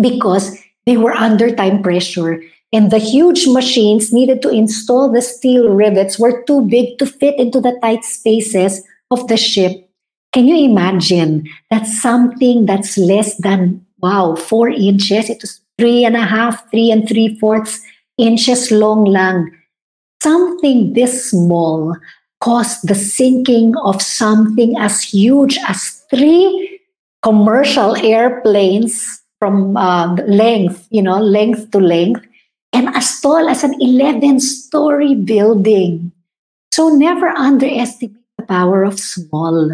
Because 0.01 0.57
they 0.87 0.97
were 0.97 1.13
under 1.13 1.53
time 1.53 1.83
pressure 1.83 2.41
and 2.73 2.89
the 2.89 2.97
huge 2.97 3.45
machines 3.45 4.11
needed 4.11 4.41
to 4.41 4.49
install 4.49 5.11
the 5.11 5.21
steel 5.21 5.69
rivets 5.69 6.17
were 6.17 6.41
too 6.49 6.65
big 6.65 6.97
to 6.97 7.05
fit 7.05 7.37
into 7.37 7.61
the 7.61 7.77
tight 7.83 8.03
spaces 8.03 8.81
of 9.11 9.27
the 9.27 9.37
ship. 9.37 9.87
Can 10.33 10.47
you 10.47 10.57
imagine 10.65 11.47
that 11.69 11.85
something 11.85 12.65
that's 12.65 12.97
less 12.97 13.35
than, 13.37 13.85
wow, 14.01 14.35
four 14.35 14.69
inches, 14.69 15.29
it 15.29 15.41
was 15.41 15.61
three 15.77 16.05
and 16.05 16.15
a 16.15 16.25
half, 16.25 16.69
three 16.71 16.91
and 16.91 17.07
three 17.07 17.37
fourths 17.39 17.81
inches 18.17 18.71
long 18.71 19.05
lang. 19.05 19.51
Something 20.21 20.93
this 20.93 21.31
small 21.31 21.95
caused 22.39 22.87
the 22.87 22.95
sinking 22.95 23.75
of 23.77 24.01
something 24.01 24.77
as 24.77 25.01
huge 25.01 25.57
as 25.67 26.03
three 26.09 26.79
commercial 27.21 27.95
airplanes 27.97 29.21
from 29.39 29.77
uh, 29.77 30.13
length, 30.27 30.87
you 30.89 31.01
know, 31.01 31.19
length 31.19 31.71
to 31.71 31.79
length 31.79 32.25
and 32.73 32.89
as 32.95 33.19
tall 33.21 33.49
as 33.49 33.63
an 33.63 33.73
11 33.81 34.39
story 34.39 35.15
building. 35.15 36.11
So 36.71 36.89
never 36.89 37.29
underestimate 37.29 38.15
the 38.37 38.45
power 38.45 38.83
of 38.83 38.99
small 38.99 39.71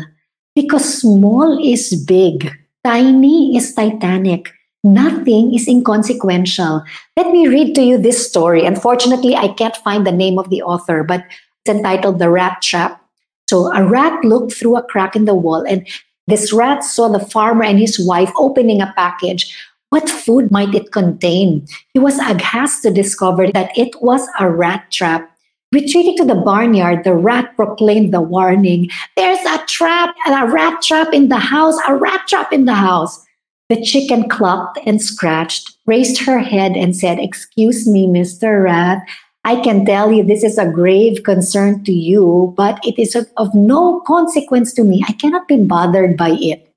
because 0.56 1.02
small 1.02 1.60
is 1.64 1.94
big, 2.06 2.52
tiny 2.88 3.58
is 3.58 3.74
titanic. 3.74 4.48
Nothing 4.82 5.54
is 5.54 5.68
inconsequential. 5.68 6.84
Let 7.18 7.32
me 7.32 7.50
read 7.50 7.76
to 7.76 7.84
you 7.84 7.98
this 7.98 8.26
story. 8.26 8.66
Unfortunately, 8.66 9.36
I 9.36 9.50
can't 9.50 9.76
find 9.76 10.08
the 10.08 10.14
name 10.14 10.40
of 10.40 10.50
the 10.50 10.62
author, 10.62 11.04
but 11.04 11.26
it's 11.28 11.76
entitled 11.76 12.20
The 12.20 12.30
Rat 12.30 12.62
Trap. 12.62 13.04
So, 13.50 13.74
a 13.76 13.84
rat 13.84 14.24
looked 14.24 14.54
through 14.54 14.78
a 14.78 14.84
crack 14.84 15.18
in 15.18 15.26
the 15.26 15.36
wall, 15.36 15.66
and 15.68 15.86
this 16.28 16.54
rat 16.54 16.84
saw 16.84 17.10
the 17.10 17.20
farmer 17.20 17.64
and 17.64 17.78
his 17.78 18.00
wife 18.00 18.32
opening 18.38 18.82
a 18.82 18.94
package 18.96 19.54
what 19.90 20.10
food 20.10 20.52
might 20.52 20.76
it 20.76 20.92
contain? 20.92 21.66
He 21.94 22.00
was 22.00 22.20
aghast 22.20 22.82
to 22.84 22.92
discover 22.92 23.50
that 23.54 23.78
it 23.78 23.96
was 24.02 24.28
a 24.38 24.50
rat 24.50 24.92
trap. 24.92 25.32
Retreating 25.74 26.16
to 26.18 26.26
the 26.26 26.36
barnyard, 26.36 27.04
the 27.04 27.14
rat 27.14 27.56
proclaimed 27.58 28.14
the 28.14 28.22
warning 28.22 28.90
There's 29.18 29.40
a 29.46 29.66
trap, 29.68 30.16
a 30.26 30.48
rat 30.48 30.82
trap 30.82 31.14
in 31.14 31.28
the 31.28 31.38
house, 31.38 31.78
a 31.88 31.96
rat 31.96 32.28
trap 32.28 32.54
in 32.54 32.66
the 32.66 32.76
house. 32.76 33.26
The 33.70 33.84
chicken 33.84 34.30
clucked 34.30 34.80
and 34.86 35.02
scratched, 35.02 35.76
raised 35.86 36.24
her 36.24 36.40
head, 36.40 36.78
and 36.78 36.96
said, 36.96 37.20
Excuse 37.20 37.86
me, 37.86 38.08
Mr. 38.08 38.64
Rat. 38.64 39.04
I 39.44 39.62
can 39.62 39.86
tell 39.86 40.12
you 40.12 40.24
this 40.24 40.44
is 40.44 40.58
a 40.58 40.70
grave 40.70 41.24
concern 41.24 41.84
to 41.84 41.92
you, 41.92 42.54
but 42.56 42.80
it 42.86 43.00
is 43.00 43.16
of 43.16 43.56
no 43.56 44.02
consequence 44.02 44.74
to 44.74 44.84
me. 44.84 45.04
I 45.08 45.14
cannot 45.14 45.48
be 45.48 45.58
bothered 45.58 46.18
by 46.18 46.32
it. 46.32 46.74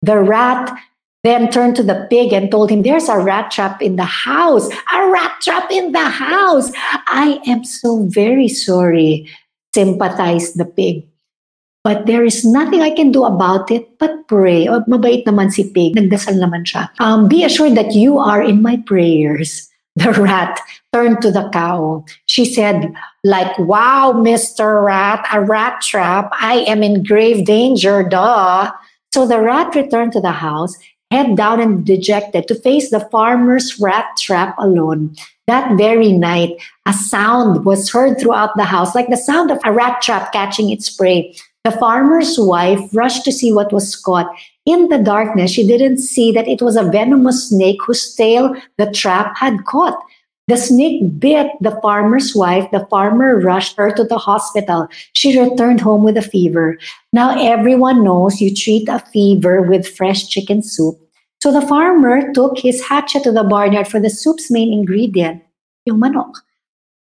The 0.00 0.18
rat 0.18 0.76
then 1.22 1.50
turned 1.50 1.76
to 1.76 1.82
the 1.82 2.06
pig 2.10 2.32
and 2.32 2.50
told 2.50 2.70
him, 2.70 2.82
There's 2.82 3.08
a 3.08 3.18
rat 3.18 3.50
trap 3.50 3.80
in 3.80 3.96
the 3.96 4.04
house, 4.04 4.68
a 4.92 5.08
rat 5.08 5.40
trap 5.40 5.70
in 5.70 5.92
the 5.92 6.04
house. 6.04 6.72
I 7.06 7.40
am 7.46 7.64
so 7.64 8.06
very 8.08 8.48
sorry, 8.48 9.28
sympathized 9.74 10.58
the 10.58 10.64
pig. 10.64 11.06
But 11.84 12.06
there 12.06 12.24
is 12.24 12.44
nothing 12.44 12.80
I 12.80 12.94
can 12.94 13.10
do 13.10 13.24
about 13.24 13.70
it 13.70 13.98
but 13.98 14.28
pray. 14.28 14.68
O, 14.68 14.74
oh, 14.74 14.84
mabait 14.86 15.26
naman 15.26 15.50
si 15.50 15.66
pig. 15.70 15.98
Nagdasal 15.98 16.38
naman 16.38 16.62
siya. 16.62 16.90
Um, 17.02 17.26
be 17.26 17.42
assured 17.42 17.74
that 17.74 17.94
you 17.94 18.18
are 18.18 18.42
in 18.42 18.62
my 18.62 18.78
prayers. 18.86 19.68
The 19.92 20.08
rat 20.08 20.56
turned 20.94 21.20
to 21.20 21.30
the 21.30 21.52
cow. 21.52 22.06
She 22.24 22.48
said, 22.48 22.96
like, 23.24 23.52
wow, 23.58 24.16
Mr. 24.16 24.80
Rat, 24.80 25.20
a 25.28 25.44
rat 25.44 25.82
trap. 25.84 26.32
I 26.32 26.64
am 26.64 26.82
in 26.82 27.04
grave 27.04 27.44
danger, 27.44 28.00
duh. 28.00 28.72
So 29.12 29.28
the 29.28 29.36
rat 29.44 29.74
returned 29.74 30.16
to 30.16 30.20
the 30.24 30.32
house 30.32 30.72
head 31.12 31.36
down 31.36 31.60
and 31.60 31.84
dejected, 31.84 32.48
to 32.48 32.54
face 32.54 32.90
the 32.90 33.06
farmer's 33.12 33.78
rat 33.78 34.06
trap 34.18 34.54
alone. 34.58 35.14
That 35.46 35.76
very 35.76 36.12
night, 36.12 36.56
a 36.86 36.92
sound 36.92 37.64
was 37.64 37.90
heard 37.90 38.18
throughout 38.18 38.56
the 38.56 38.64
house, 38.64 38.94
like 38.94 39.08
the 39.08 39.16
sound 39.16 39.50
of 39.50 39.60
a 39.64 39.72
rat 39.72 40.00
trap 40.00 40.32
catching 40.32 40.70
its 40.70 40.88
prey. 40.88 41.36
The 41.64 41.72
farmer's 41.72 42.38
wife 42.38 42.80
rushed 42.92 43.24
to 43.24 43.32
see 43.32 43.52
what 43.52 43.72
was 43.72 43.94
caught. 43.94 44.28
In 44.64 44.88
the 44.88 44.98
darkness, 44.98 45.50
she 45.50 45.66
didn't 45.66 45.98
see 45.98 46.32
that 46.32 46.48
it 46.48 46.62
was 46.62 46.76
a 46.76 46.90
venomous 46.90 47.48
snake 47.48 47.78
whose 47.86 48.14
tail 48.14 48.56
the 48.78 48.90
trap 48.90 49.36
had 49.36 49.64
caught. 49.64 49.98
The 50.48 50.56
snake 50.56 51.20
bit 51.20 51.52
the 51.60 51.78
farmer's 51.80 52.34
wife. 52.34 52.68
The 52.72 52.86
farmer 52.90 53.38
rushed 53.38 53.76
her 53.76 53.92
to 53.92 54.04
the 54.04 54.18
hospital. 54.18 54.88
She 55.12 55.38
returned 55.38 55.80
home 55.80 56.02
with 56.02 56.16
a 56.16 56.22
fever. 56.22 56.78
Now 57.12 57.38
everyone 57.40 58.02
knows 58.02 58.40
you 58.40 58.54
treat 58.54 58.88
a 58.88 58.98
fever 58.98 59.62
with 59.62 59.86
fresh 59.86 60.28
chicken 60.28 60.62
soup. 60.62 60.98
So 61.42 61.52
the 61.52 61.66
farmer 61.66 62.32
took 62.32 62.58
his 62.58 62.84
hatchet 62.86 63.22
to 63.24 63.32
the 63.32 63.44
barnyard 63.44 63.88
for 63.88 64.00
the 64.00 64.10
soup's 64.10 64.50
main 64.50 64.72
ingredient, 64.72 65.42
yung 65.86 65.98
manok. 66.00 66.34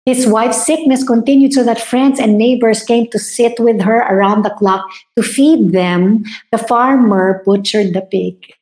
His 0.06 0.26
wife's 0.26 0.66
sickness 0.66 1.04
continued 1.04 1.52
so 1.52 1.66
that 1.66 1.82
friends 1.82 2.18
and 2.18 2.38
neighbors 2.38 2.82
came 2.82 3.08
to 3.12 3.20
sit 3.20 3.60
with 3.60 3.82
her 3.82 4.00
around 4.08 4.44
the 4.44 4.52
clock 4.52 4.86
to 5.18 5.24
feed 5.24 5.74
them. 5.74 6.24
The 6.54 6.58
farmer 6.58 7.44
butchered 7.46 7.94
the 7.94 8.02
pig. 8.02 8.54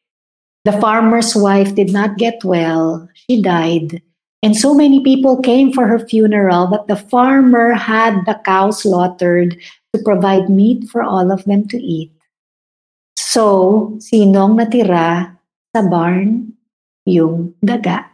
The 0.65 0.73
farmer's 0.73 1.35
wife 1.35 1.75
did 1.75 1.93
not 1.93 2.17
get 2.17 2.43
well. 2.43 3.07
She 3.13 3.43
died. 3.43 4.01
And 4.45 4.53
so 4.53 4.77
many 4.77 5.01
people 5.01 5.41
came 5.41 5.73
for 5.73 5.89
her 5.89 5.97
funeral 5.97 6.69
that 6.69 6.85
the 6.85 6.95
farmer 6.95 7.73
had 7.73 8.29
the 8.29 8.37
cow 8.45 8.69
slaughtered 8.69 9.57
to 9.89 10.03
provide 10.05 10.53
meat 10.53 10.85
for 10.85 11.01
all 11.01 11.33
of 11.33 11.43
them 11.45 11.67
to 11.73 11.81
eat. 11.81 12.13
So, 13.17 13.97
sinong 13.97 14.53
natira 14.53 15.33
sa 15.73 15.81
barn 15.81 16.53
yung 17.09 17.57
daga. 17.65 18.05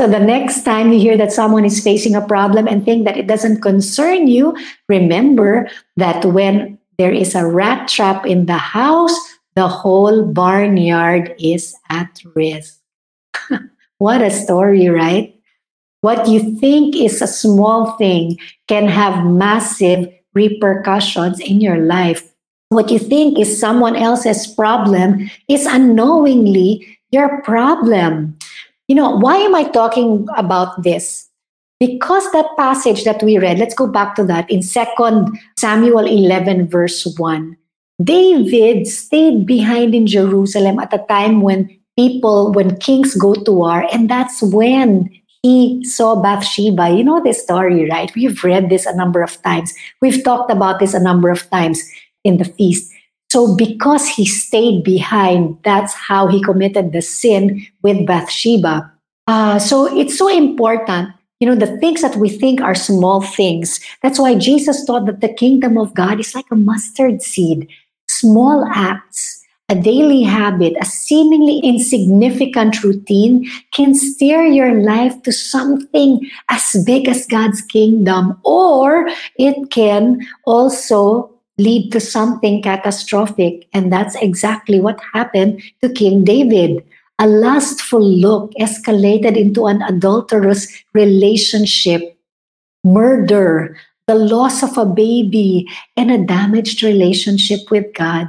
So 0.00 0.08
the 0.08 0.24
next 0.24 0.64
time 0.64 0.88
you 0.88 1.00
hear 1.04 1.20
that 1.20 1.36
someone 1.36 1.68
is 1.68 1.84
facing 1.84 2.16
a 2.16 2.24
problem 2.24 2.64
and 2.64 2.80
think 2.80 3.04
that 3.04 3.20
it 3.20 3.28
doesn't 3.28 3.60
concern 3.60 4.28
you, 4.28 4.56
remember 4.88 5.68
that 6.00 6.24
when 6.24 6.80
there 6.96 7.12
is 7.12 7.36
a 7.36 7.44
rat 7.44 7.88
trap 7.88 8.24
in 8.24 8.48
the 8.48 8.56
house, 8.56 9.12
the 9.52 9.68
whole 9.68 10.24
barnyard 10.24 11.36
is 11.36 11.76
at 11.92 12.24
risk. 12.32 12.80
what 13.98 14.22
a 14.22 14.30
story, 14.30 14.88
right? 14.88 15.34
What 16.00 16.28
you 16.28 16.58
think 16.58 16.94
is 16.94 17.22
a 17.22 17.26
small 17.26 17.92
thing 17.96 18.38
can 18.68 18.88
have 18.88 19.26
massive 19.26 20.12
repercussions 20.34 21.40
in 21.40 21.60
your 21.60 21.78
life 21.78 22.36
what 22.68 22.90
you 22.90 22.98
think 22.98 23.38
is 23.38 23.60
someone 23.60 23.94
else's 23.94 24.46
problem 24.46 25.30
is 25.48 25.66
unknowingly 25.66 26.98
your 27.12 27.40
problem. 27.42 28.36
You 28.88 28.96
know, 28.96 29.10
why 29.10 29.36
am 29.36 29.54
I 29.54 29.64
talking 29.64 30.26
about 30.36 30.82
this? 30.82 31.28
Because 31.78 32.30
that 32.32 32.56
passage 32.56 33.04
that 33.04 33.22
we 33.22 33.38
read, 33.38 33.58
let's 33.58 33.74
go 33.74 33.86
back 33.86 34.16
to 34.16 34.24
that 34.24 34.50
in 34.50 34.62
2 34.62 35.26
Samuel 35.56 36.06
11, 36.06 36.68
verse 36.68 37.06
1. 37.18 37.56
David 38.02 38.86
stayed 38.86 39.46
behind 39.46 39.94
in 39.94 40.06
Jerusalem 40.06 40.78
at 40.78 40.92
a 40.92 41.04
time 41.08 41.42
when 41.42 41.75
people, 41.96 42.52
when 42.52 42.76
kings 42.76 43.14
go 43.14 43.34
to 43.34 43.52
war, 43.52 43.86
and 43.92 44.08
that's 44.08 44.42
when 44.42 45.10
he 45.42 45.84
saw 45.84 46.20
Bathsheba. 46.20 46.90
You 46.90 47.04
know 47.04 47.22
this 47.22 47.42
story, 47.42 47.88
right? 47.88 48.12
We've 48.14 48.42
read 48.42 48.68
this 48.68 48.86
a 48.86 48.96
number 48.96 49.22
of 49.22 49.40
times. 49.42 49.72
We've 50.00 50.22
talked 50.22 50.50
about 50.50 50.80
this 50.80 50.94
a 50.94 51.00
number 51.00 51.30
of 51.30 51.48
times 51.50 51.82
in 52.24 52.38
the 52.38 52.44
feast. 52.44 52.92
So, 53.30 53.54
because 53.56 54.08
he 54.08 54.24
stayed 54.24 54.84
behind, 54.84 55.58
that's 55.62 55.94
how 55.94 56.28
he 56.28 56.42
committed 56.42 56.92
the 56.92 57.02
sin 57.02 57.66
with 57.82 58.06
Bathsheba. 58.06 58.92
Uh, 59.26 59.58
so, 59.58 59.86
it's 59.98 60.16
so 60.16 60.28
important. 60.28 61.10
You 61.40 61.48
know, 61.48 61.54
the 61.54 61.76
things 61.78 62.02
that 62.02 62.16
we 62.16 62.30
think 62.30 62.60
are 62.60 62.74
small 62.74 63.20
things. 63.20 63.80
That's 64.02 64.18
why 64.18 64.36
Jesus 64.36 64.84
taught 64.84 65.06
that 65.06 65.20
the 65.20 65.32
kingdom 65.32 65.76
of 65.76 65.92
God 65.92 66.18
is 66.18 66.34
like 66.34 66.46
a 66.50 66.56
mustard 66.56 67.20
seed. 67.20 67.68
Small 68.08 68.64
acts 68.72 69.35
a 69.68 69.74
daily 69.74 70.22
habit, 70.22 70.74
a 70.80 70.84
seemingly 70.84 71.58
insignificant 71.58 72.84
routine 72.84 73.50
can 73.72 73.94
steer 73.94 74.44
your 74.44 74.80
life 74.80 75.20
to 75.22 75.32
something 75.32 76.30
as 76.48 76.84
big 76.84 77.08
as 77.08 77.26
God's 77.26 77.62
kingdom, 77.62 78.38
or 78.44 79.08
it 79.36 79.70
can 79.70 80.24
also 80.44 81.32
lead 81.58 81.90
to 81.90 81.98
something 81.98 82.62
catastrophic. 82.62 83.66
And 83.72 83.92
that's 83.92 84.14
exactly 84.16 84.78
what 84.78 85.00
happened 85.12 85.62
to 85.82 85.92
King 85.92 86.22
David. 86.22 86.84
A 87.18 87.26
lustful 87.26 88.02
look 88.02 88.52
escalated 88.60 89.36
into 89.36 89.66
an 89.66 89.82
adulterous 89.82 90.68
relationship, 90.92 92.16
murder, 92.84 93.76
the 94.06 94.14
loss 94.14 94.62
of 94.62 94.78
a 94.78 94.86
baby, 94.86 95.66
and 95.96 96.12
a 96.12 96.24
damaged 96.24 96.84
relationship 96.84 97.68
with 97.70 97.92
God 97.94 98.28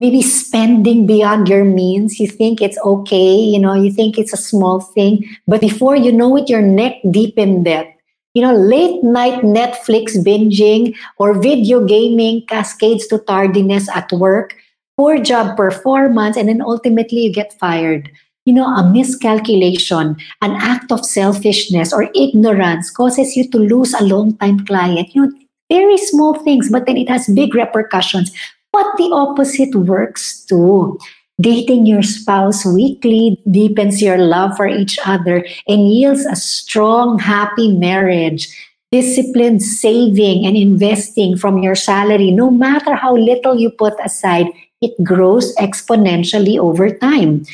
maybe 0.00 0.22
spending 0.22 1.06
beyond 1.06 1.48
your 1.48 1.64
means. 1.64 2.20
You 2.20 2.28
think 2.28 2.62
it's 2.62 2.78
okay, 2.84 3.34
you 3.34 3.58
know, 3.58 3.74
you 3.74 3.92
think 3.92 4.18
it's 4.18 4.32
a 4.32 4.36
small 4.36 4.80
thing, 4.80 5.24
but 5.46 5.60
before 5.60 5.96
you 5.96 6.12
know 6.12 6.36
it, 6.36 6.48
you're 6.48 6.62
neck 6.62 6.94
deep 7.10 7.38
in 7.38 7.64
debt. 7.64 7.94
You 8.34 8.42
know, 8.42 8.54
late 8.54 9.02
night 9.02 9.42
Netflix 9.42 10.16
binging 10.16 10.94
or 11.18 11.40
video 11.40 11.84
gaming 11.84 12.46
cascades 12.46 13.06
to 13.08 13.18
tardiness 13.18 13.88
at 13.88 14.12
work, 14.12 14.54
poor 14.96 15.18
job 15.18 15.56
performance, 15.56 16.36
and 16.36 16.48
then 16.48 16.62
ultimately 16.62 17.22
you 17.22 17.32
get 17.32 17.58
fired. 17.58 18.10
You 18.44 18.54
know, 18.54 18.66
a 18.66 18.88
miscalculation, 18.88 20.16
an 20.40 20.52
act 20.52 20.92
of 20.92 21.04
selfishness 21.04 21.92
or 21.92 22.10
ignorance 22.14 22.90
causes 22.90 23.36
you 23.36 23.50
to 23.50 23.58
lose 23.58 23.92
a 23.92 24.04
long 24.04 24.36
time 24.38 24.64
client. 24.64 25.14
You 25.14 25.26
know, 25.26 25.32
very 25.70 25.98
small 25.98 26.34
things, 26.34 26.70
but 26.70 26.86
then 26.86 26.96
it 26.96 27.08
has 27.08 27.26
big 27.28 27.54
repercussions 27.54 28.30
but 28.72 28.86
the 28.96 29.10
opposite 29.12 29.74
works 29.74 30.44
too. 30.44 30.98
Dating 31.40 31.86
your 31.86 32.02
spouse 32.02 32.66
weekly 32.66 33.40
deepens 33.48 34.02
your 34.02 34.18
love 34.18 34.56
for 34.56 34.66
each 34.66 34.98
other 35.06 35.46
and 35.68 35.88
yields 35.88 36.26
a 36.26 36.34
strong, 36.34 37.18
happy 37.18 37.70
marriage. 37.70 38.48
Disciplined 38.90 39.62
saving 39.62 40.46
and 40.46 40.56
investing 40.56 41.36
from 41.36 41.62
your 41.62 41.76
salary, 41.76 42.30
no 42.32 42.50
matter 42.50 42.94
how 42.94 43.14
little 43.14 43.54
you 43.54 43.70
put 43.70 43.94
aside, 44.02 44.48
it 44.80 44.94
grows 45.04 45.54
exponentially 45.56 46.58
over 46.58 46.90
time. 46.90 47.44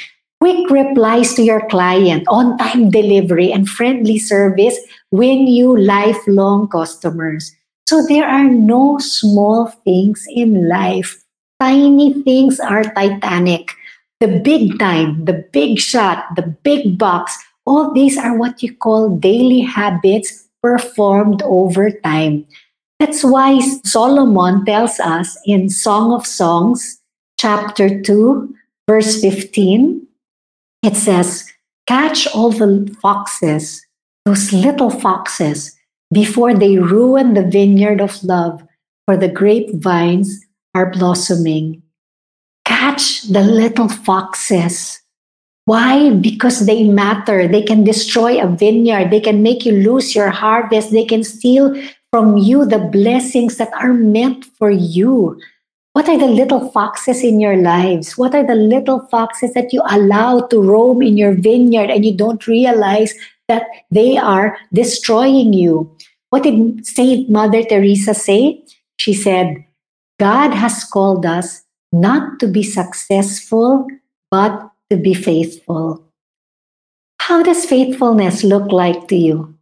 Quick 0.41 0.71
replies 0.71 1.35
to 1.35 1.43
your 1.43 1.67
client, 1.69 2.25
on 2.29 2.57
time 2.59 2.91
delivery, 2.91 3.53
and 3.53 3.69
friendly 3.69 4.19
service 4.19 4.79
win 5.11 5.47
you 5.47 5.77
lifelong 5.77 6.69
customers. 6.69 7.57
So 7.87 8.05
there 8.07 8.27
are 8.27 8.49
no 8.49 8.99
small 8.99 9.67
things 9.85 10.25
in 10.29 10.69
life. 10.69 11.23
Tiny 11.61 12.23
things 12.23 12.59
are 12.59 12.85
titanic. 12.85 13.71
The 14.21 14.41
big 14.41 14.79
time, 14.79 15.25
the 15.25 15.45
big 15.53 15.79
shot, 15.79 16.25
the 16.35 16.43
big 16.65 16.97
box, 16.99 17.37
all 17.67 17.93
these 17.93 18.17
are 18.17 18.37
what 18.37 18.63
you 18.63 18.75
call 18.75 19.17
daily 19.17 19.61
habits 19.61 20.49
performed 20.63 21.43
over 21.43 21.91
time. 21.91 22.47
That's 22.99 23.23
why 23.23 23.61
Solomon 23.85 24.65
tells 24.65 24.99
us 25.01 25.37
in 25.45 25.69
Song 25.69 26.13
of 26.13 26.27
Songs, 26.27 27.01
chapter 27.39 28.01
2, 28.01 28.55
verse 28.89 29.21
15, 29.21 30.07
it 30.83 30.97
says, 30.97 31.51
Catch 31.87 32.27
all 32.29 32.51
the 32.51 32.95
foxes, 33.03 33.85
those 34.25 34.53
little 34.53 34.91
foxes, 34.91 35.77
before 36.13 36.55
they 36.55 36.79
ruin 36.79 37.35
the 37.35 37.47
vineyard 37.47 38.01
of 38.01 38.23
love, 38.25 38.63
for 39.07 39.17
the 39.17 39.29
grapevines 39.29 40.45
are 40.75 40.91
blossoming. 40.91 41.83
Catch 42.65 43.23
the 43.23 43.43
little 43.43 43.89
foxes. 43.89 45.01
Why? 45.67 46.11
Because 46.11 46.67
they 46.67 46.85
matter. 46.85 47.49
They 47.49 47.63
can 47.63 47.85
destroy 47.85 48.41
a 48.41 48.49
vineyard. 48.49 49.11
They 49.11 49.21
can 49.21 49.43
make 49.43 49.65
you 49.65 49.73
lose 49.73 50.15
your 50.15 50.31
harvest. 50.31 50.93
They 50.93 51.05
can 51.05 51.25
steal 51.25 51.75
from 52.13 52.37
you 52.37 52.65
the 52.65 52.79
blessings 52.79 53.57
that 53.57 53.73
are 53.75 53.93
meant 53.93 54.45
for 54.45 54.71
you. 54.71 55.41
What 55.95 56.09
are 56.09 56.19
the 56.19 56.27
little 56.27 56.71
foxes 56.71 57.23
in 57.23 57.41
your 57.41 57.57
lives? 57.57 58.19
What 58.19 58.35
are 58.35 58.47
the 58.47 58.57
little 58.57 59.07
foxes 59.11 59.55
that 59.55 59.73
you 59.73 59.83
allow 59.89 60.41
to 60.49 60.61
roam 60.61 61.03
in 61.03 61.17
your 61.17 61.35
vineyard 61.35 61.91
and 61.91 62.05
you 62.05 62.17
don't 62.17 62.47
realize 62.47 63.15
that 63.49 63.67
they 63.91 64.17
are 64.17 64.57
destroying 64.73 65.53
you? 65.53 65.97
What 66.31 66.43
did 66.43 66.87
Saint 66.87 67.31
Mother 67.31 67.63
Teresa 67.63 68.15
say? 68.15 68.65
She 68.97 69.15
said, 69.15 69.65
God 70.19 70.53
has 70.53 70.85
called 70.85 71.27
us 71.27 71.63
not 71.93 72.39
to 72.41 72.49
be 72.49 72.63
successful, 72.63 73.87
but 74.31 74.71
to 74.91 74.97
be 74.97 75.15
faithful. 75.15 76.05
How 77.21 77.43
does 77.43 77.65
faithfulness 77.65 78.45
look 78.45 78.71
like 78.73 79.09
to 79.09 79.17
you? 79.17 79.55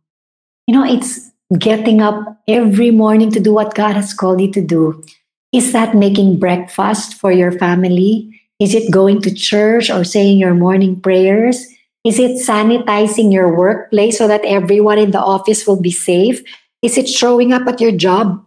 You 0.67 0.75
know, 0.75 0.85
it's 0.85 1.31
getting 1.59 2.01
up 2.01 2.41
every 2.49 2.91
morning 2.91 3.31
to 3.33 3.41
do 3.41 3.53
what 3.53 3.75
God 3.75 3.95
has 3.95 4.15
called 4.15 4.41
you 4.41 4.51
to 4.53 4.61
do. 4.61 5.05
Is 5.53 5.73
that 5.73 5.95
making 5.95 6.39
breakfast 6.39 7.15
for 7.15 7.31
your 7.31 7.53
family? 7.53 8.41
Is 8.59 8.75
it 8.75 8.91
going 8.91 9.21
to 9.23 9.35
church 9.35 9.91
or 9.91 10.05
saying 10.05 10.39
your 10.39 10.55
morning 10.55 11.01
prayers? 11.01 11.67
Is 12.05 12.19
it 12.19 12.43
sanitizing 12.43 13.33
your 13.33 13.55
workplace 13.55 14.19
so 14.19 14.27
that 14.27 14.45
everyone 14.45 14.99
in 14.99 15.13
the 15.13 15.21
office 15.21 15.67
will 15.67 15.81
be 15.81 15.93
safe? 15.93 16.43
Is 16.83 16.99
it 16.99 17.09
showing 17.09 17.53
up 17.53 17.67
at 17.69 17.81
your 17.81 17.93
job? 17.93 18.45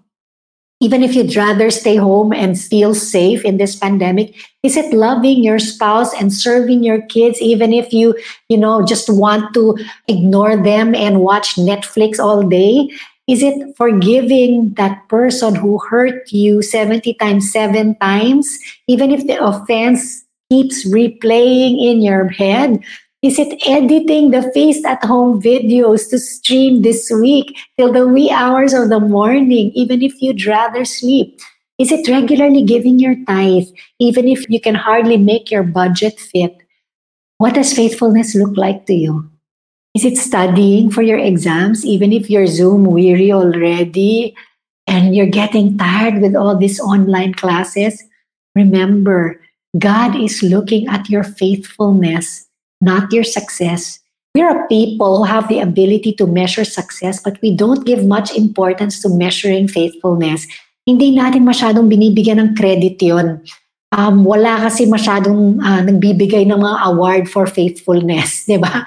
Even 0.82 1.04
if 1.04 1.16
you'd 1.16 1.34
rather 1.38 1.72
stay 1.72 1.96
home 1.96 2.34
and 2.34 2.60
feel 2.60 2.94
safe 2.94 3.46
in 3.46 3.56
this 3.56 3.78
pandemic, 3.78 4.36
is 4.62 4.76
it 4.76 4.94
loving 4.94 5.42
your 5.42 5.58
spouse 5.58 6.14
and 6.14 6.34
serving 6.34 6.84
your 6.84 7.02
kids, 7.04 7.42
even 7.42 7.72
if 7.72 7.94
you, 7.94 8.14
you 8.50 8.58
know, 8.58 8.86
just 8.86 9.10
want 9.10 9.54
to 9.54 9.78
ignore 10.10 10.58
them 10.62 10.94
and 10.94 11.22
watch 11.22 11.56
Netflix 11.56 12.20
all 12.20 12.44
day? 12.44 12.92
Is 13.26 13.42
it 13.42 13.76
forgiving 13.78 14.74
that 14.74 15.08
person 15.08 15.56
who 15.56 15.80
hurt 15.80 16.30
you 16.32 16.62
70 16.62 17.14
times, 17.16 17.52
seven 17.52 17.96
times, 17.96 18.60
even 18.88 19.12
if 19.12 19.26
the 19.26 19.42
offense 19.42 20.26
keeps 20.52 20.86
replaying 20.86 21.82
in 21.82 22.02
your 22.02 22.28
head? 22.28 22.84
Is 23.26 23.40
it 23.40 23.58
editing 23.66 24.30
the 24.30 24.52
Feast 24.54 24.86
at 24.86 25.04
Home 25.04 25.42
videos 25.42 26.12
to 26.12 26.20
stream 26.20 26.84
this 26.84 27.10
week 27.10 27.58
till 27.76 27.92
the 27.92 28.08
wee 28.08 28.30
hours 28.30 28.72
of 28.72 28.90
the 28.90 29.00
morning, 29.00 29.72
even 29.74 30.04
if 30.04 30.22
you'd 30.22 30.46
rather 30.46 30.86
sleep? 30.86 31.40
Is 31.80 31.92
it 31.92 32.08
regularly 32.08 32.62
giving 32.62 33.00
your 33.00 33.16
tithe, 33.26 33.66
even 33.98 34.28
if 34.28 34.48
you 34.48 34.62
can 34.62 34.76
hardly 34.76 35.18
make 35.18 35.50
your 35.50 35.64
budget 35.64 36.20
fit? 36.20 36.56
What 37.40 37.56
does 37.56 37.74
faithfulness 37.74 38.36
look 38.36 38.56
like 38.58 38.86
to 38.86 38.94
you? 38.94 39.28
Is 39.96 40.06
it 40.06 40.18
studying 40.18 40.92
for 40.92 41.02
your 41.02 41.18
exams, 41.18 41.84
even 41.84 42.14
if 42.14 42.30
you're 42.30 42.46
Zoom 42.46 42.86
weary 42.86 43.32
already 43.32 44.36
and 44.86 45.16
you're 45.16 45.26
getting 45.26 45.80
tired 45.80 46.22
with 46.22 46.36
all 46.36 46.56
these 46.56 46.80
online 46.80 47.34
classes? 47.34 48.04
Remember, 48.54 49.42
God 49.80 50.16
is 50.16 50.44
looking 50.44 50.86
at 50.90 51.10
your 51.10 51.24
faithfulness 51.24 52.45
not 52.86 53.10
your 53.10 53.26
success. 53.26 54.00
We're 54.36 54.52
a 54.52 54.68
people 54.68 55.24
who 55.24 55.26
have 55.26 55.48
the 55.50 55.64
ability 55.64 56.14
to 56.20 56.28
measure 56.28 56.68
success, 56.68 57.24
but 57.24 57.42
we 57.42 57.56
don't 57.56 57.88
give 57.88 58.06
much 58.06 58.36
importance 58.36 59.02
to 59.02 59.10
measuring 59.10 59.72
faithfulness. 59.72 60.46
Hindi 60.86 61.18
natin 61.18 61.48
masyadong 61.48 61.90
binibigyan 61.90 62.38
ng 62.38 62.52
credit 62.54 63.02
yon. 63.02 63.42
Um, 63.96 64.28
wala 64.28 64.68
kasi 64.68 64.86
masyadong 64.92 65.64
uh, 65.64 65.82
nagbibigay 65.88 66.46
ng 66.52 66.60
mga 66.60 66.78
award 66.84 67.26
for 67.32 67.48
faithfulness, 67.48 68.44
di 68.50 68.60
ba? 68.60 68.84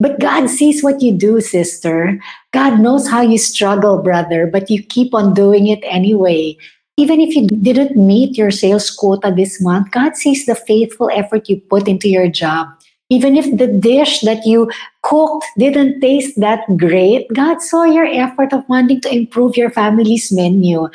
But 0.00 0.20
God 0.20 0.48
sees 0.48 0.84
what 0.84 1.00
you 1.00 1.16
do, 1.16 1.40
sister. 1.40 2.20
God 2.52 2.80
knows 2.80 3.08
how 3.08 3.20
you 3.20 3.36
struggle, 3.36 4.00
brother, 4.04 4.48
but 4.48 4.68
you 4.68 4.84
keep 4.84 5.12
on 5.16 5.32
doing 5.32 5.68
it 5.68 5.80
anyway. 5.84 6.56
Even 7.00 7.20
if 7.20 7.36
you 7.36 7.48
didn't 7.48 7.96
meet 7.96 8.36
your 8.36 8.50
sales 8.50 8.92
quota 8.92 9.32
this 9.32 9.60
month, 9.60 9.92
God 9.92 10.16
sees 10.16 10.44
the 10.44 10.54
faithful 10.54 11.08
effort 11.12 11.48
you 11.48 11.56
put 11.56 11.88
into 11.88 12.08
your 12.08 12.28
job. 12.28 12.68
Even 13.10 13.36
if 13.36 13.44
the 13.58 13.66
dish 13.66 14.20
that 14.20 14.46
you 14.46 14.70
cooked 15.02 15.44
didn't 15.58 16.00
taste 16.00 16.38
that 16.40 16.62
great, 16.76 17.26
God 17.34 17.60
saw 17.60 17.82
your 17.84 18.06
effort 18.06 18.52
of 18.52 18.62
wanting 18.68 19.00
to 19.02 19.12
improve 19.12 19.56
your 19.56 19.70
family's 19.70 20.30
menu. 20.30 20.88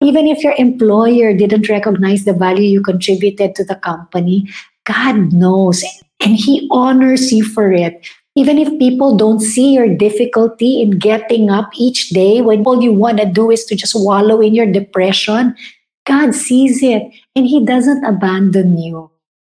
Even 0.00 0.26
if 0.26 0.42
your 0.42 0.54
employer 0.56 1.36
didn't 1.36 1.68
recognize 1.68 2.24
the 2.24 2.32
value 2.32 2.68
you 2.68 2.82
contributed 2.82 3.54
to 3.56 3.64
the 3.64 3.74
company, 3.74 4.48
God 4.86 5.32
knows 5.32 5.84
and 6.24 6.36
He 6.36 6.66
honors 6.70 7.30
you 7.32 7.44
for 7.44 7.70
it. 7.72 8.08
Even 8.34 8.56
if 8.56 8.78
people 8.78 9.16
don't 9.16 9.40
see 9.40 9.74
your 9.74 9.88
difficulty 9.94 10.80
in 10.80 10.98
getting 10.98 11.50
up 11.50 11.70
each 11.76 12.10
day, 12.10 12.40
when 12.40 12.64
all 12.64 12.80
you 12.80 12.92
want 12.92 13.18
to 13.18 13.26
do 13.26 13.50
is 13.50 13.64
to 13.66 13.74
just 13.74 13.94
wallow 13.94 14.40
in 14.40 14.54
your 14.54 14.70
depression, 14.70 15.54
God 16.06 16.34
sees 16.34 16.82
it 16.82 17.02
and 17.36 17.46
He 17.46 17.64
doesn't 17.64 18.04
abandon 18.04 18.78
you. 18.78 19.10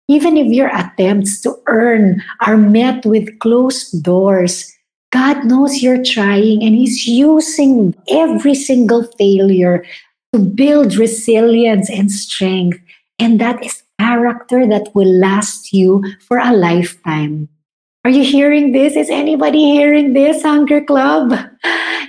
Even 0.07 0.37
if 0.37 0.47
your 0.47 0.67
attempts 0.67 1.39
to 1.41 1.55
earn 1.67 2.21
are 2.41 2.57
met 2.57 3.05
with 3.05 3.39
closed 3.39 4.03
doors, 4.03 4.71
God 5.11 5.45
knows 5.45 5.81
you're 5.81 6.03
trying 6.03 6.63
and 6.63 6.75
He's 6.75 7.07
using 7.07 7.95
every 8.09 8.55
single 8.55 9.03
failure 9.17 9.85
to 10.33 10.39
build 10.39 10.95
resilience 10.95 11.89
and 11.89 12.11
strength. 12.11 12.79
And 13.19 13.39
that 13.39 13.63
is 13.63 13.83
character 13.99 14.67
that 14.67 14.93
will 14.93 15.07
last 15.07 15.71
you 15.71 16.03
for 16.27 16.37
a 16.37 16.51
lifetime. 16.51 17.47
Are 18.03 18.11
you 18.11 18.23
hearing 18.23 18.73
this? 18.73 18.97
Is 18.97 19.09
anybody 19.09 19.71
hearing 19.71 20.13
this, 20.13 20.43
Hunger 20.43 20.83
Club? 20.83 21.33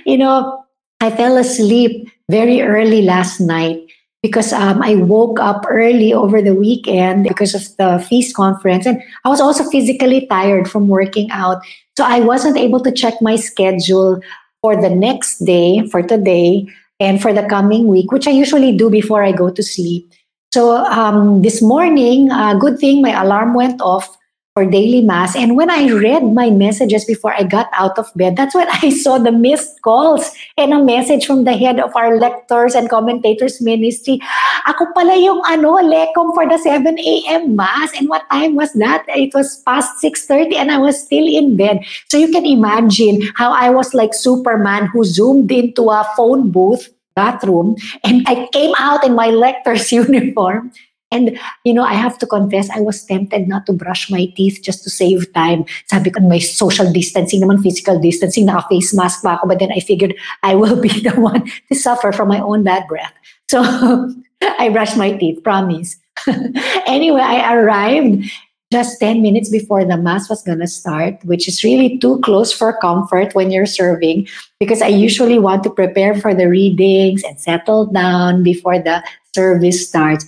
You 0.07 0.19
know, 0.19 0.63
I 1.01 1.09
fell 1.09 1.35
asleep 1.35 2.11
very 2.29 2.61
early 2.61 3.01
last 3.01 3.39
night 3.39 3.84
because 4.25 4.51
um, 4.51 4.81
I 4.81 4.95
woke 4.95 5.39
up 5.39 5.69
early 5.69 6.11
over 6.11 6.41
the 6.41 6.55
weekend 6.55 7.27
because 7.29 7.53
of 7.53 7.61
the 7.77 8.03
feast 8.09 8.35
conference. 8.35 8.87
And 8.87 8.99
I 9.23 9.29
was 9.29 9.39
also 9.39 9.63
physically 9.69 10.25
tired 10.25 10.67
from 10.67 10.87
working 10.87 11.29
out. 11.29 11.61
So 11.95 12.03
I 12.03 12.21
wasn't 12.21 12.57
able 12.57 12.81
to 12.81 12.91
check 12.91 13.21
my 13.21 13.35
schedule 13.35 14.19
for 14.63 14.81
the 14.81 14.89
next 14.89 15.45
day, 15.45 15.85
for 15.91 16.01
today, 16.01 16.65
and 16.99 17.21
for 17.21 17.33
the 17.33 17.45
coming 17.45 17.85
week, 17.85 18.11
which 18.11 18.25
I 18.27 18.31
usually 18.31 18.75
do 18.75 18.89
before 18.89 19.21
I 19.23 19.31
go 19.31 19.51
to 19.51 19.61
sleep. 19.61 20.11
So 20.51 20.73
um, 20.73 21.43
this 21.43 21.61
morning, 21.61 22.31
uh, 22.31 22.55
good 22.57 22.79
thing 22.79 23.03
my 23.03 23.13
alarm 23.21 23.53
went 23.53 23.79
off 23.79 24.17
for 24.55 24.63
daily 24.63 25.01
mass. 25.01 25.35
And 25.35 25.57
when 25.57 25.69
I 25.69 25.91
read 25.91 26.23
my 26.23 26.49
messages 26.49 27.03
before 27.03 27.35
I 27.35 27.43
got 27.43 27.67
out 27.73 27.99
of 27.99 28.07
bed, 28.15 28.37
that's 28.37 28.55
when 28.55 28.67
I 28.81 28.89
saw 28.89 29.17
the 29.17 29.31
missed 29.31 29.81
calls 29.81 30.31
and 30.57 30.71
a 30.71 30.81
message 30.81 31.25
from 31.25 31.43
the 31.43 31.51
head 31.51 31.77
of 31.77 31.93
our 31.93 32.17
lectors 32.17 32.73
and 32.73 32.89
commentators 32.89 33.59
ministry. 33.59 34.21
Ako 34.65 34.95
pala 34.95 35.19
yung 35.19 35.43
ano, 35.43 35.75
lecom 35.83 36.31
for 36.33 36.47
the 36.47 36.57
7 36.57 36.87
a.m. 36.87 37.57
mass. 37.57 37.91
And 37.99 38.07
what 38.07 38.23
time 38.31 38.55
was 38.55 38.71
that? 38.79 39.03
It 39.09 39.35
was 39.35 39.59
past 39.67 40.01
6.30 40.01 40.55
and 40.55 40.71
I 40.71 40.77
was 40.77 41.03
still 41.03 41.27
in 41.27 41.57
bed. 41.57 41.83
So 42.07 42.15
you 42.17 42.31
can 42.31 42.45
imagine 42.45 43.27
how 43.35 43.51
I 43.51 43.69
was 43.71 43.93
like 43.93 44.13
Superman 44.13 44.87
who 44.87 45.03
zoomed 45.03 45.51
into 45.51 45.91
a 45.91 46.07
phone 46.15 46.49
booth 46.51 46.87
bathroom 47.13 47.75
and 48.03 48.27
I 48.27 48.47
came 48.51 48.73
out 48.77 49.05
in 49.05 49.15
my 49.15 49.31
lector's 49.31 49.91
uniform 49.91 50.71
And, 51.15 51.39
you 51.63 51.73
know, 51.73 51.83
I 51.83 51.93
have 51.93 52.19
to 52.19 52.27
confess, 52.27 52.69
I 52.69 52.81
was 52.81 53.05
tempted 53.05 53.47
not 53.47 53.65
to 53.67 53.73
brush 53.73 54.11
my 54.11 54.27
teeth 54.35 54.59
just 54.61 54.83
to 54.83 54.89
save 54.89 55.31
time. 55.31 55.63
Sabi 55.87 56.11
ko, 56.11 56.19
may 56.19 56.43
social 56.43 56.91
distancing 56.91 57.39
naman, 57.39 57.63
physical 57.63 57.95
distancing, 57.99 58.45
naka-face 58.45 58.91
mask 58.91 59.23
pa 59.23 59.39
ako. 59.39 59.47
But 59.47 59.59
then 59.63 59.71
I 59.71 59.79
figured 59.79 60.13
I 60.43 60.55
will 60.59 60.75
be 60.75 60.91
the 60.99 61.15
one 61.15 61.47
to 61.71 61.75
suffer 61.75 62.11
from 62.11 62.27
my 62.27 62.43
own 62.43 62.67
bad 62.67 62.83
breath. 62.91 63.15
So 63.47 63.63
I 64.59 64.67
brushed 64.67 64.99
my 64.99 65.15
teeth, 65.15 65.39
promise. 65.39 65.95
anyway, 66.85 67.23
I 67.23 67.55
arrived 67.55 68.27
just 68.71 68.99
10 68.99 69.21
minutes 69.21 69.49
before 69.49 69.85
the 69.85 69.95
mass 69.95 70.29
was 70.29 70.43
going 70.43 70.59
to 70.59 70.67
start, 70.67 71.23
which 71.23 71.47
is 71.47 71.63
really 71.63 71.97
too 71.99 72.19
close 72.21 72.51
for 72.51 72.75
comfort 72.79 73.33
when 73.33 73.51
you're 73.51 73.65
serving 73.65 74.27
because 74.59 74.81
I 74.81 74.87
usually 74.87 75.39
want 75.39 75.63
to 75.63 75.69
prepare 75.69 76.15
for 76.19 76.33
the 76.33 76.47
readings 76.49 77.23
and 77.23 77.39
settle 77.39 77.85
down 77.85 78.43
before 78.43 78.79
the 78.79 79.03
service 79.33 79.87
starts. 79.87 80.25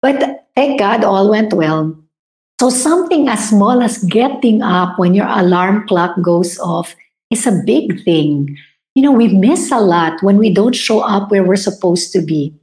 But 0.00 0.46
thank 0.54 0.78
God, 0.78 1.04
all 1.04 1.30
went 1.30 1.52
well. 1.52 1.96
So, 2.60 2.70
something 2.70 3.28
as 3.28 3.48
small 3.48 3.82
as 3.82 4.02
getting 4.04 4.62
up 4.62 4.98
when 4.98 5.14
your 5.14 5.28
alarm 5.28 5.86
clock 5.86 6.20
goes 6.22 6.58
off 6.58 6.94
is 7.30 7.46
a 7.46 7.62
big 7.64 8.04
thing. 8.04 8.56
You 8.94 9.02
know, 9.02 9.12
we 9.12 9.28
miss 9.28 9.70
a 9.70 9.78
lot 9.78 10.22
when 10.22 10.38
we 10.38 10.52
don't 10.52 10.74
show 10.74 11.00
up 11.00 11.30
where 11.30 11.44
we're 11.44 11.56
supposed 11.56 12.12
to 12.12 12.20
be. 12.20 12.54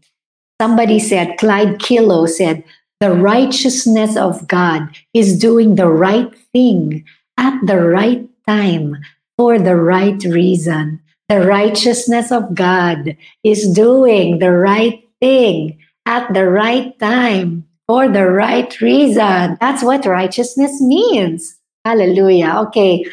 Somebody 0.62 1.00
said, 1.00 1.38
Clyde 1.38 1.80
Kilough 1.80 2.28
said, 2.28 2.64
the 3.02 3.12
righteousness 3.12 4.16
of 4.16 4.48
God 4.48 4.90
is 5.14 5.38
doing 5.38 5.76
the 5.76 5.88
right 5.88 6.34
thing 6.54 7.04
at 7.38 7.60
the 7.66 7.80
right 7.80 8.28
time 8.48 8.98
for 9.38 9.60
the 9.60 9.76
right 9.76 10.22
reason. 10.24 11.02
The 11.28 11.42
righteousness 11.42 12.32
of 12.32 12.56
God 12.56 13.18
is 13.44 13.70
doing 13.70 14.40
the 14.40 14.52
right 14.52 15.04
thing 15.20 15.78
at 16.06 16.34
the 16.34 16.48
right 16.48 16.98
time 17.00 17.66
for 17.88 18.08
the 18.08 18.26
right 18.26 18.80
reason. 18.82 19.58
That's 19.60 19.84
what 19.84 20.06
righteousness 20.06 20.82
means. 20.82 21.58
Hallelujah. 21.84 22.56
Okay. 22.68 23.06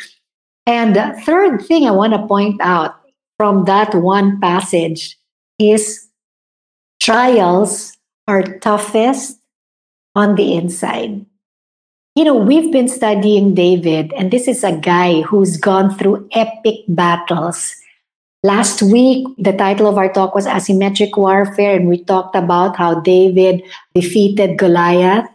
And 0.66 0.96
the 0.96 1.20
third 1.24 1.62
thing 1.62 1.87
I 1.87 1.90
want 1.90 2.12
to 2.12 2.26
point 2.26 2.61
out 2.61 2.94
from 3.37 3.64
that 3.64 3.94
one 3.94 4.40
passage 4.40 5.18
is 5.59 6.09
trials 7.00 7.96
are 8.28 8.42
toughest 8.59 9.38
on 10.14 10.37
the 10.37 10.55
inside. 10.55 11.26
You 12.14 12.24
know, 12.24 12.37
we've 12.37 12.70
been 12.70 12.88
studying 12.88 13.55
David, 13.55 14.12
and 14.12 14.31
this 14.31 14.46
is 14.46 14.62
a 14.62 14.76
guy 14.76 15.22
who's 15.22 15.57
gone 15.57 15.96
through 15.96 16.28
epic 16.33 16.85
battles 16.87 17.74
Last 18.44 18.83
week, 18.83 19.24
the 19.38 19.52
title 19.52 19.87
of 19.87 19.96
our 19.96 20.12
talk 20.12 20.35
was 20.35 20.46
Asymmetric 20.46 21.16
Warfare, 21.16 21.76
and 21.76 21.88
we 21.88 22.02
talked 22.02 22.35
about 22.35 22.74
how 22.74 22.98
David 22.98 23.62
defeated 23.94 24.59
Goliath. 24.59 25.31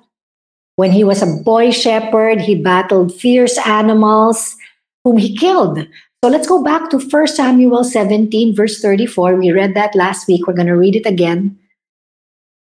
When 0.75 0.91
he 0.91 1.05
was 1.05 1.21
a 1.21 1.41
boy 1.41 1.71
shepherd, 1.71 2.41
he 2.41 2.53
battled 2.53 3.15
fierce 3.15 3.57
animals 3.65 4.57
whom 5.05 5.17
he 5.17 5.37
killed. 5.37 5.87
So 6.21 6.29
let's 6.29 6.47
go 6.47 6.61
back 6.61 6.89
to 6.89 6.99
1 6.99 7.27
Samuel 7.27 7.85
17, 7.85 8.53
verse 8.53 8.81
34. 8.81 9.35
We 9.35 9.51
read 9.51 9.73
that 9.75 9.95
last 9.95 10.27
week. 10.27 10.45
We're 10.45 10.59
going 10.59 10.67
to 10.67 10.75
read 10.75 10.97
it 10.97 11.05
again. 11.05 11.57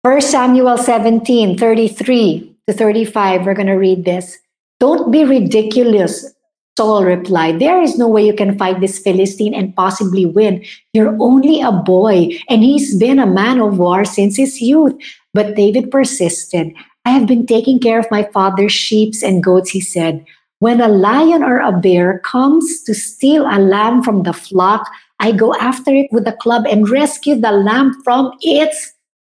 1 0.02 0.20
Samuel 0.22 0.76
17, 0.76 1.56
33 1.56 2.56
to 2.66 2.74
35. 2.74 3.46
We're 3.46 3.54
going 3.54 3.68
to 3.68 3.78
read 3.78 4.04
this. 4.04 4.38
Don't 4.80 5.12
be 5.12 5.22
ridiculous 5.24 6.34
Saul 6.78 7.04
replied, 7.04 7.58
There 7.58 7.82
is 7.82 7.98
no 7.98 8.08
way 8.08 8.26
you 8.26 8.34
can 8.34 8.56
fight 8.56 8.80
this 8.80 8.98
Philistine 8.98 9.54
and 9.54 9.76
possibly 9.76 10.24
win. 10.24 10.64
You're 10.92 11.16
only 11.20 11.60
a 11.60 11.70
boy, 11.70 12.30
and 12.48 12.62
he's 12.62 12.96
been 12.96 13.18
a 13.18 13.26
man 13.26 13.60
of 13.60 13.78
war 13.78 14.04
since 14.04 14.36
his 14.36 14.60
youth. 14.60 14.96
But 15.34 15.54
David 15.54 15.90
persisted. 15.90 16.72
I 17.04 17.10
have 17.10 17.26
been 17.26 17.46
taking 17.46 17.78
care 17.78 17.98
of 17.98 18.10
my 18.10 18.22
father's 18.32 18.72
sheep 18.72 19.14
and 19.22 19.42
goats, 19.42 19.70
he 19.70 19.80
said. 19.80 20.24
When 20.60 20.80
a 20.80 20.88
lion 20.88 21.42
or 21.42 21.58
a 21.58 21.72
bear 21.72 22.20
comes 22.20 22.82
to 22.84 22.94
steal 22.94 23.44
a 23.44 23.58
lamb 23.58 24.02
from 24.02 24.22
the 24.22 24.32
flock, 24.32 24.88
I 25.18 25.32
go 25.32 25.54
after 25.56 25.92
it 25.92 26.08
with 26.12 26.26
a 26.26 26.32
club 26.32 26.64
and 26.70 26.88
rescue 26.88 27.34
the 27.34 27.52
lamb 27.52 28.00
from 28.02 28.32
its 28.40 28.92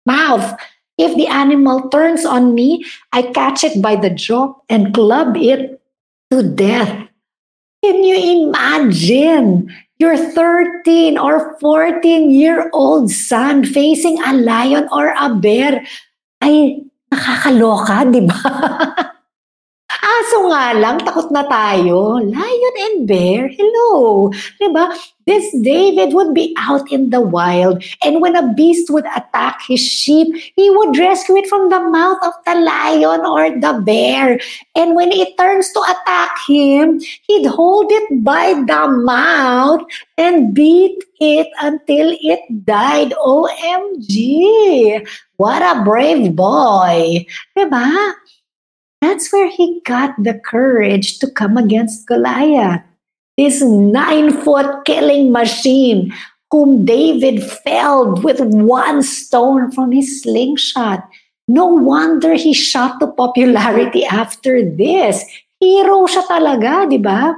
mouth. 0.05 0.59
If 0.97 1.15
the 1.15 1.27
animal 1.27 1.89
turns 1.89 2.25
on 2.25 2.53
me, 2.53 2.85
I 3.11 3.23
catch 3.23 3.63
it 3.63 3.81
by 3.81 3.95
the 3.95 4.09
jaw 4.09 4.53
and 4.69 4.93
club 4.93 5.35
it 5.37 5.81
to 6.29 6.43
death. 6.43 7.07
Can 7.83 7.99
you 7.99 8.47
imagine 8.47 9.67
your 9.99 10.15
13 10.15 11.19
or 11.19 11.59
14 11.59 12.31
year 12.31 12.71
old 12.71 13.11
son 13.11 13.67
facing 13.67 14.23
a 14.23 14.31
lion 14.39 14.87
or 14.87 15.11
a 15.11 15.35
bear? 15.35 15.83
Ay, 16.39 16.79
nakakaloka, 17.11 18.07
di 18.07 18.23
ba? 18.23 18.39
Aso 20.03 20.51
nga 20.51 20.75
lang, 20.75 20.99
takot 20.99 21.31
na 21.31 21.47
tayo. 21.47 22.19
Lion 22.19 22.75
and 22.91 23.07
bear, 23.07 23.47
hello. 23.47 24.27
Diba? 24.59 24.91
This 25.23 25.47
David 25.63 26.11
would 26.11 26.35
be 26.35 26.51
out 26.59 26.91
in 26.91 27.07
the 27.07 27.23
wild, 27.23 27.79
and 28.03 28.19
when 28.19 28.35
a 28.35 28.51
beast 28.51 28.91
would 28.91 29.07
attack 29.15 29.63
his 29.63 29.79
sheep, 29.79 30.27
he 30.59 30.67
would 30.67 30.99
rescue 30.99 31.39
it 31.39 31.47
from 31.47 31.71
the 31.71 31.79
mouth 31.79 32.19
of 32.19 32.35
the 32.43 32.59
lion 32.59 33.23
or 33.23 33.47
the 33.47 33.79
bear. 33.79 34.43
And 34.75 34.91
when 34.99 35.15
it 35.15 35.39
turns 35.39 35.71
to 35.71 35.79
attack 35.79 36.35
him, 36.51 36.99
he'd 36.99 37.47
hold 37.47 37.87
it 37.87 38.19
by 38.27 38.59
the 38.67 38.91
mouth 38.91 39.87
and 40.19 40.51
beat 40.51 40.99
it 41.23 41.47
until 41.63 42.11
it 42.19 42.43
died. 42.67 43.15
OMG! 43.23 45.07
What 45.39 45.63
a 45.63 45.79
brave 45.87 46.35
boy! 46.35 47.23
Diba? 47.55 48.19
That's 49.03 49.33
where 49.35 49.51
he 49.51 49.83
got 49.83 50.15
the 50.15 50.39
courage 50.39 51.19
to 51.19 51.27
come 51.27 51.59
against 51.59 52.07
Goliath, 52.07 52.79
this 53.35 53.61
nine 53.61 54.31
foot 54.31 54.85
killing 54.85 55.29
machine 55.29 56.15
whom 56.49 56.85
David 56.85 57.43
felled 57.43 58.23
with 58.23 58.39
one 58.39 59.03
stone 59.03 59.75
from 59.75 59.91
his 59.91 60.23
slingshot. 60.23 61.03
No 61.49 61.65
wonder 61.67 62.35
he 62.35 62.53
shot 62.53 63.01
to 63.01 63.11
popularity 63.11 64.05
after 64.05 64.63
this. 64.63 65.19
Hero 65.59 66.07
siya 66.07 66.23
talaga, 66.23 66.87
di 66.87 66.95
ba? 66.95 67.35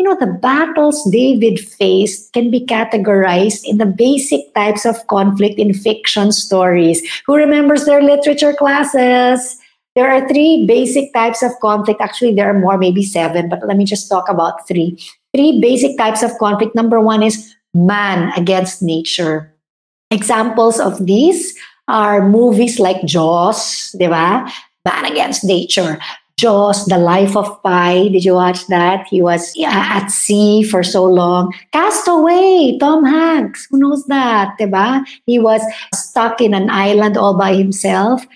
You 0.00 0.08
know, 0.08 0.16
the 0.16 0.32
battles 0.32 1.04
David 1.12 1.60
faced 1.60 2.32
can 2.32 2.50
be 2.50 2.64
categorized 2.64 3.68
in 3.68 3.76
the 3.76 3.84
basic 3.84 4.48
types 4.54 4.88
of 4.88 5.06
conflict 5.12 5.60
in 5.60 5.74
fiction 5.76 6.32
stories. 6.32 7.04
Who 7.26 7.36
remembers 7.36 7.84
their 7.84 8.00
literature 8.00 8.56
classes? 8.56 9.60
There 9.94 10.10
are 10.10 10.26
three 10.28 10.64
basic 10.66 11.12
types 11.12 11.42
of 11.42 11.52
conflict. 11.60 12.00
Actually, 12.00 12.34
there 12.34 12.48
are 12.48 12.58
more, 12.58 12.78
maybe 12.78 13.02
seven, 13.02 13.48
but 13.48 13.60
let 13.66 13.76
me 13.76 13.84
just 13.84 14.08
talk 14.08 14.28
about 14.28 14.66
three. 14.66 14.98
Three 15.34 15.60
basic 15.60 15.96
types 15.98 16.22
of 16.22 16.36
conflict. 16.38 16.74
Number 16.74 17.00
one 17.00 17.22
is 17.22 17.54
man 17.74 18.32
against 18.36 18.82
nature. 18.82 19.54
Examples 20.10 20.78
of 20.80 21.06
these 21.06 21.56
are 21.88 22.26
movies 22.28 22.78
like 22.78 23.04
Jaws, 23.04 23.92
di 23.98 24.06
ba? 24.08 24.48
Man 24.84 25.04
against 25.04 25.44
nature. 25.44 25.98
Jaws, 26.42 26.86
The 26.86 26.98
Life 26.98 27.36
of 27.36 27.62
Pi. 27.62 28.08
Did 28.08 28.24
you 28.24 28.34
watch 28.34 28.66
that? 28.66 29.06
He 29.08 29.22
was 29.22 29.54
at 29.64 30.08
sea 30.08 30.64
for 30.64 30.82
so 30.82 31.04
long. 31.04 31.54
Castaway, 31.72 32.78
Tom 32.80 33.04
Hanks. 33.04 33.68
Who 33.70 33.78
knows 33.78 34.04
that? 34.06 34.58
Diba? 34.58 35.06
He 35.24 35.38
was 35.38 35.62
stuck 35.94 36.40
in 36.40 36.52
an 36.52 36.68
island 36.68 37.16
all 37.16 37.38
by 37.38 37.54
himself. 37.54 38.26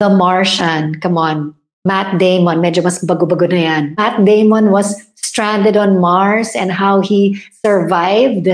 The 0.00 0.10
Martian. 0.10 1.00
Come 1.00 1.18
on. 1.18 1.54
Matt 1.84 2.18
Damon. 2.18 2.58
Medyo 2.58 2.82
mas 2.84 3.02
bago-bago 3.02 3.48
na 3.48 3.56
yan. 3.56 3.94
Matt 3.96 4.24
Damon 4.24 4.70
was 4.70 4.94
stranded 5.14 5.76
on 5.76 6.00
Mars 6.00 6.54
and 6.54 6.72
how 6.72 7.00
he 7.00 7.40
survived 7.64 8.48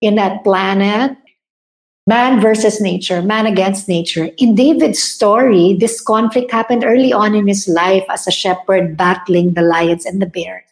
in 0.00 0.14
that 0.16 0.44
planet 0.44 1.16
man 2.06 2.40
versus 2.40 2.80
nature, 2.80 3.22
man 3.22 3.46
against 3.46 3.88
nature. 3.88 4.30
In 4.38 4.54
David's 4.54 5.02
story, 5.02 5.76
this 5.78 6.00
conflict 6.00 6.50
happened 6.50 6.84
early 6.84 7.12
on 7.12 7.34
in 7.34 7.46
his 7.46 7.68
life 7.68 8.04
as 8.10 8.26
a 8.26 8.32
shepherd 8.32 8.96
battling 8.96 9.54
the 9.54 9.62
lions 9.62 10.04
and 10.04 10.20
the 10.20 10.26
bears. 10.26 10.64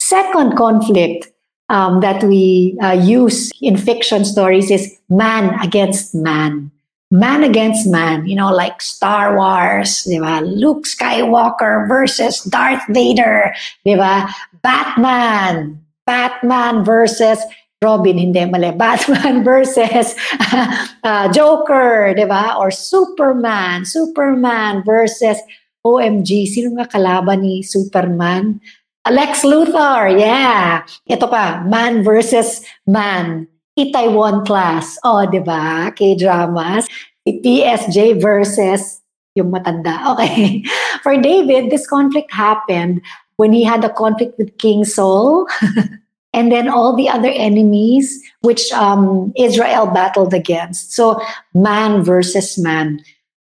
Second 0.00 0.56
conflict 0.56 1.28
um, 1.68 2.00
that 2.00 2.22
we 2.24 2.76
uh, 2.82 2.92
use 2.92 3.50
in 3.62 3.76
fiction 3.76 4.24
stories 4.24 4.70
is 4.70 4.98
man 5.08 5.58
against 5.60 6.14
man. 6.14 6.70
Man 7.12 7.44
against 7.44 7.84
man, 7.84 8.24
you 8.24 8.32
know, 8.32 8.48
like 8.48 8.80
Star 8.80 9.36
Wars, 9.36 10.08
diba? 10.08 10.40
Luke 10.48 10.88
Skywalker 10.88 11.84
versus 11.84 12.40
Darth 12.48 12.88
Vader, 12.88 13.52
diba? 13.84 14.32
Batman, 14.64 15.76
Batman 16.08 16.88
versus 16.88 17.36
Robin, 17.84 18.16
hindi 18.16 18.40
mali. 18.48 18.72
Batman 18.80 19.44
versus 19.44 20.16
uh, 21.04 21.28
Joker, 21.28 22.16
di 22.16 22.24
ba? 22.24 22.56
Or 22.56 22.72
Superman. 22.72 23.84
Superman 23.84 24.80
versus 24.80 25.36
OMG. 25.84 26.48
Sino 26.48 26.80
nga 26.80 26.88
kalaban 26.88 27.44
ni 27.44 27.60
Superman? 27.60 28.56
Lex 29.04 29.42
Luthor, 29.42 30.14
yeah. 30.14 30.86
Ito 31.10 31.26
pa, 31.26 31.60
man 31.66 32.06
versus 32.06 32.62
man. 32.86 33.51
Itaewon 33.78 34.44
class. 34.44 34.98
oh, 35.04 35.24
di 35.24 35.40
ba? 35.40 35.92
K-dramas. 35.96 36.88
PSJ 37.24 38.20
versus 38.20 39.00
yung 39.34 39.52
matanda. 39.52 39.96
Okay. 40.12 40.64
For 41.02 41.16
David, 41.16 41.70
this 41.70 41.86
conflict 41.86 42.32
happened 42.32 43.00
when 43.36 43.52
he 43.52 43.64
had 43.64 43.84
a 43.84 43.92
conflict 43.92 44.36
with 44.38 44.56
King 44.58 44.84
Saul. 44.84 45.46
and 46.32 46.50
then 46.50 46.68
all 46.68 46.96
the 46.96 47.08
other 47.08 47.30
enemies 47.30 48.20
which 48.40 48.72
um, 48.72 49.32
Israel 49.36 49.86
battled 49.86 50.34
against. 50.34 50.92
So, 50.92 51.20
man 51.54 52.02
versus 52.02 52.58
man. 52.58 53.00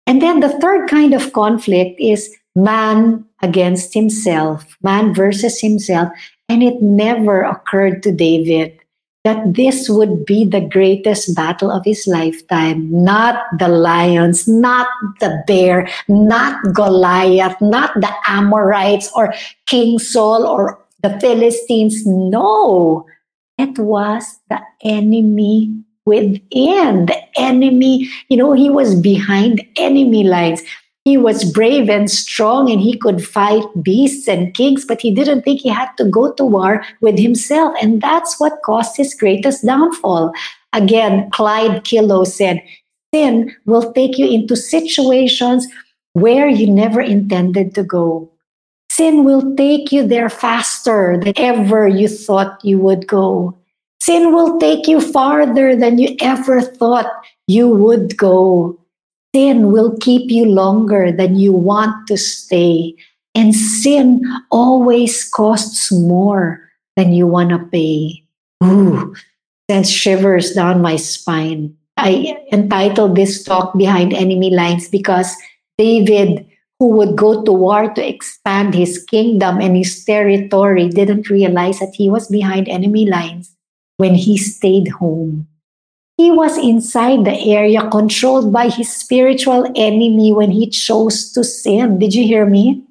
And 0.06 0.20
then 0.20 0.40
the 0.40 0.50
third 0.60 0.90
kind 0.90 1.14
of 1.14 1.32
conflict 1.32 2.00
is 2.00 2.30
man 2.54 3.24
against 3.40 3.94
himself, 3.94 4.76
man 4.82 5.14
versus 5.14 5.60
himself. 5.60 6.10
And 6.48 6.62
it 6.62 6.82
never 6.82 7.42
occurred 7.42 8.02
to 8.02 8.12
David 8.12 8.81
that 9.24 9.54
this 9.54 9.88
would 9.88 10.24
be 10.26 10.44
the 10.44 10.60
greatest 10.60 11.34
battle 11.34 11.70
of 11.70 11.84
his 11.84 12.06
lifetime. 12.06 12.90
Not 12.90 13.44
the 13.58 13.68
lions, 13.68 14.48
not 14.48 14.88
the 15.20 15.42
bear, 15.46 15.88
not 16.08 16.74
Goliath, 16.74 17.60
not 17.60 17.94
the 17.94 18.12
Amorites 18.26 19.10
or 19.14 19.32
King 19.66 19.98
Saul 19.98 20.44
or 20.46 20.82
the 21.02 21.18
Philistines. 21.20 22.04
No, 22.04 23.06
it 23.58 23.78
was 23.78 24.40
the 24.50 24.60
enemy 24.82 25.72
within. 26.04 27.06
The 27.06 27.22
enemy, 27.36 28.08
you 28.28 28.36
know, 28.36 28.54
he 28.54 28.70
was 28.70 28.96
behind 28.96 29.62
enemy 29.76 30.24
lines. 30.24 30.62
He 31.04 31.16
was 31.16 31.50
brave 31.50 31.90
and 31.90 32.08
strong 32.08 32.70
and 32.70 32.80
he 32.80 32.96
could 32.96 33.24
fight 33.24 33.64
beasts 33.82 34.28
and 34.28 34.54
kings, 34.54 34.84
but 34.84 35.00
he 35.00 35.12
didn't 35.12 35.42
think 35.42 35.60
he 35.60 35.68
had 35.68 35.90
to 35.96 36.04
go 36.04 36.32
to 36.34 36.44
war 36.44 36.84
with 37.00 37.18
himself. 37.18 37.74
And 37.82 38.00
that's 38.00 38.38
what 38.38 38.62
caused 38.64 38.96
his 38.96 39.14
greatest 39.14 39.64
downfall. 39.64 40.32
Again, 40.72 41.28
Clyde 41.30 41.82
Kilough 41.84 42.24
said, 42.24 42.62
Sin 43.12 43.54
will 43.66 43.92
take 43.92 44.16
you 44.16 44.30
into 44.30 44.56
situations 44.56 45.66
where 46.12 46.48
you 46.48 46.70
never 46.70 47.00
intended 47.00 47.74
to 47.74 47.82
go. 47.82 48.30
Sin 48.90 49.24
will 49.24 49.56
take 49.56 49.90
you 49.90 50.06
there 50.06 50.28
faster 50.28 51.18
than 51.18 51.32
ever 51.36 51.88
you 51.88 52.08
thought 52.08 52.62
you 52.62 52.78
would 52.78 53.06
go. 53.06 53.58
Sin 54.00 54.34
will 54.34 54.58
take 54.58 54.86
you 54.86 55.00
farther 55.00 55.74
than 55.74 55.98
you 55.98 56.16
ever 56.20 56.60
thought 56.60 57.10
you 57.46 57.68
would 57.68 58.16
go. 58.16 58.78
Sin 59.34 59.72
will 59.72 59.96
keep 60.00 60.30
you 60.30 60.44
longer 60.44 61.10
than 61.10 61.36
you 61.36 61.52
want 61.52 62.06
to 62.08 62.16
stay. 62.16 62.94
And 63.34 63.54
sin 63.54 64.22
always 64.50 65.24
costs 65.24 65.90
more 65.90 66.68
than 66.96 67.12
you 67.12 67.26
want 67.26 67.50
to 67.50 67.58
pay. 67.58 68.24
Ooh, 68.62 69.14
sends 69.70 69.90
shivers 69.90 70.52
down 70.52 70.82
my 70.82 70.96
spine. 70.96 71.74
I 71.96 72.36
entitled 72.52 73.16
this 73.16 73.42
talk 73.42 73.76
Behind 73.76 74.12
Enemy 74.12 74.50
Lines 74.50 74.88
because 74.88 75.34
David 75.78 76.46
who 76.82 76.88
would 76.88 77.14
go 77.14 77.44
to 77.44 77.52
war 77.52 77.94
to 77.94 78.02
expand 78.02 78.74
his 78.74 78.98
kingdom 79.04 79.60
and 79.60 79.76
his 79.76 80.04
territory 80.04 80.88
didn't 80.88 81.30
realize 81.30 81.78
that 81.78 81.94
he 81.94 82.10
was 82.10 82.26
behind 82.26 82.66
enemy 82.66 83.06
lines 83.06 83.54
when 83.98 84.16
he 84.16 84.36
stayed 84.36 84.88
home. 84.88 85.46
He 86.16 86.30
was 86.30 86.58
inside 86.58 87.24
the 87.24 87.54
area 87.54 87.88
controlled 87.90 88.52
by 88.52 88.68
his 88.68 88.92
spiritual 88.92 89.70
enemy 89.74 90.32
when 90.32 90.50
he 90.50 90.68
chose 90.68 91.32
to 91.32 91.42
sin. 91.42 91.98
Did 91.98 92.14
you 92.14 92.24
hear 92.24 92.46
me? 92.46 92.84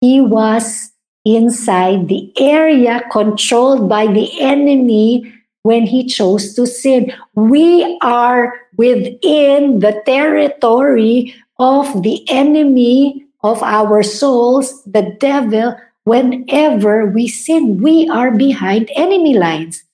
He 0.00 0.20
was 0.20 0.92
inside 1.24 2.08
the 2.08 2.32
area 2.38 3.02
controlled 3.10 3.88
by 3.88 4.06
the 4.06 4.40
enemy 4.40 5.32
when 5.62 5.86
he 5.86 6.06
chose 6.06 6.54
to 6.54 6.66
sin. 6.66 7.12
We 7.34 7.98
are 8.02 8.54
within 8.76 9.80
the 9.80 10.00
territory 10.06 11.34
of 11.58 12.02
the 12.02 12.24
enemy 12.30 13.26
of 13.42 13.62
our 13.62 14.02
souls, 14.02 14.82
the 14.84 15.16
devil, 15.20 15.76
whenever 16.04 17.06
we 17.06 17.28
sin. 17.28 17.82
We 17.82 18.08
are 18.08 18.30
behind 18.30 18.90
enemy 18.94 19.36
lines. 19.36 19.84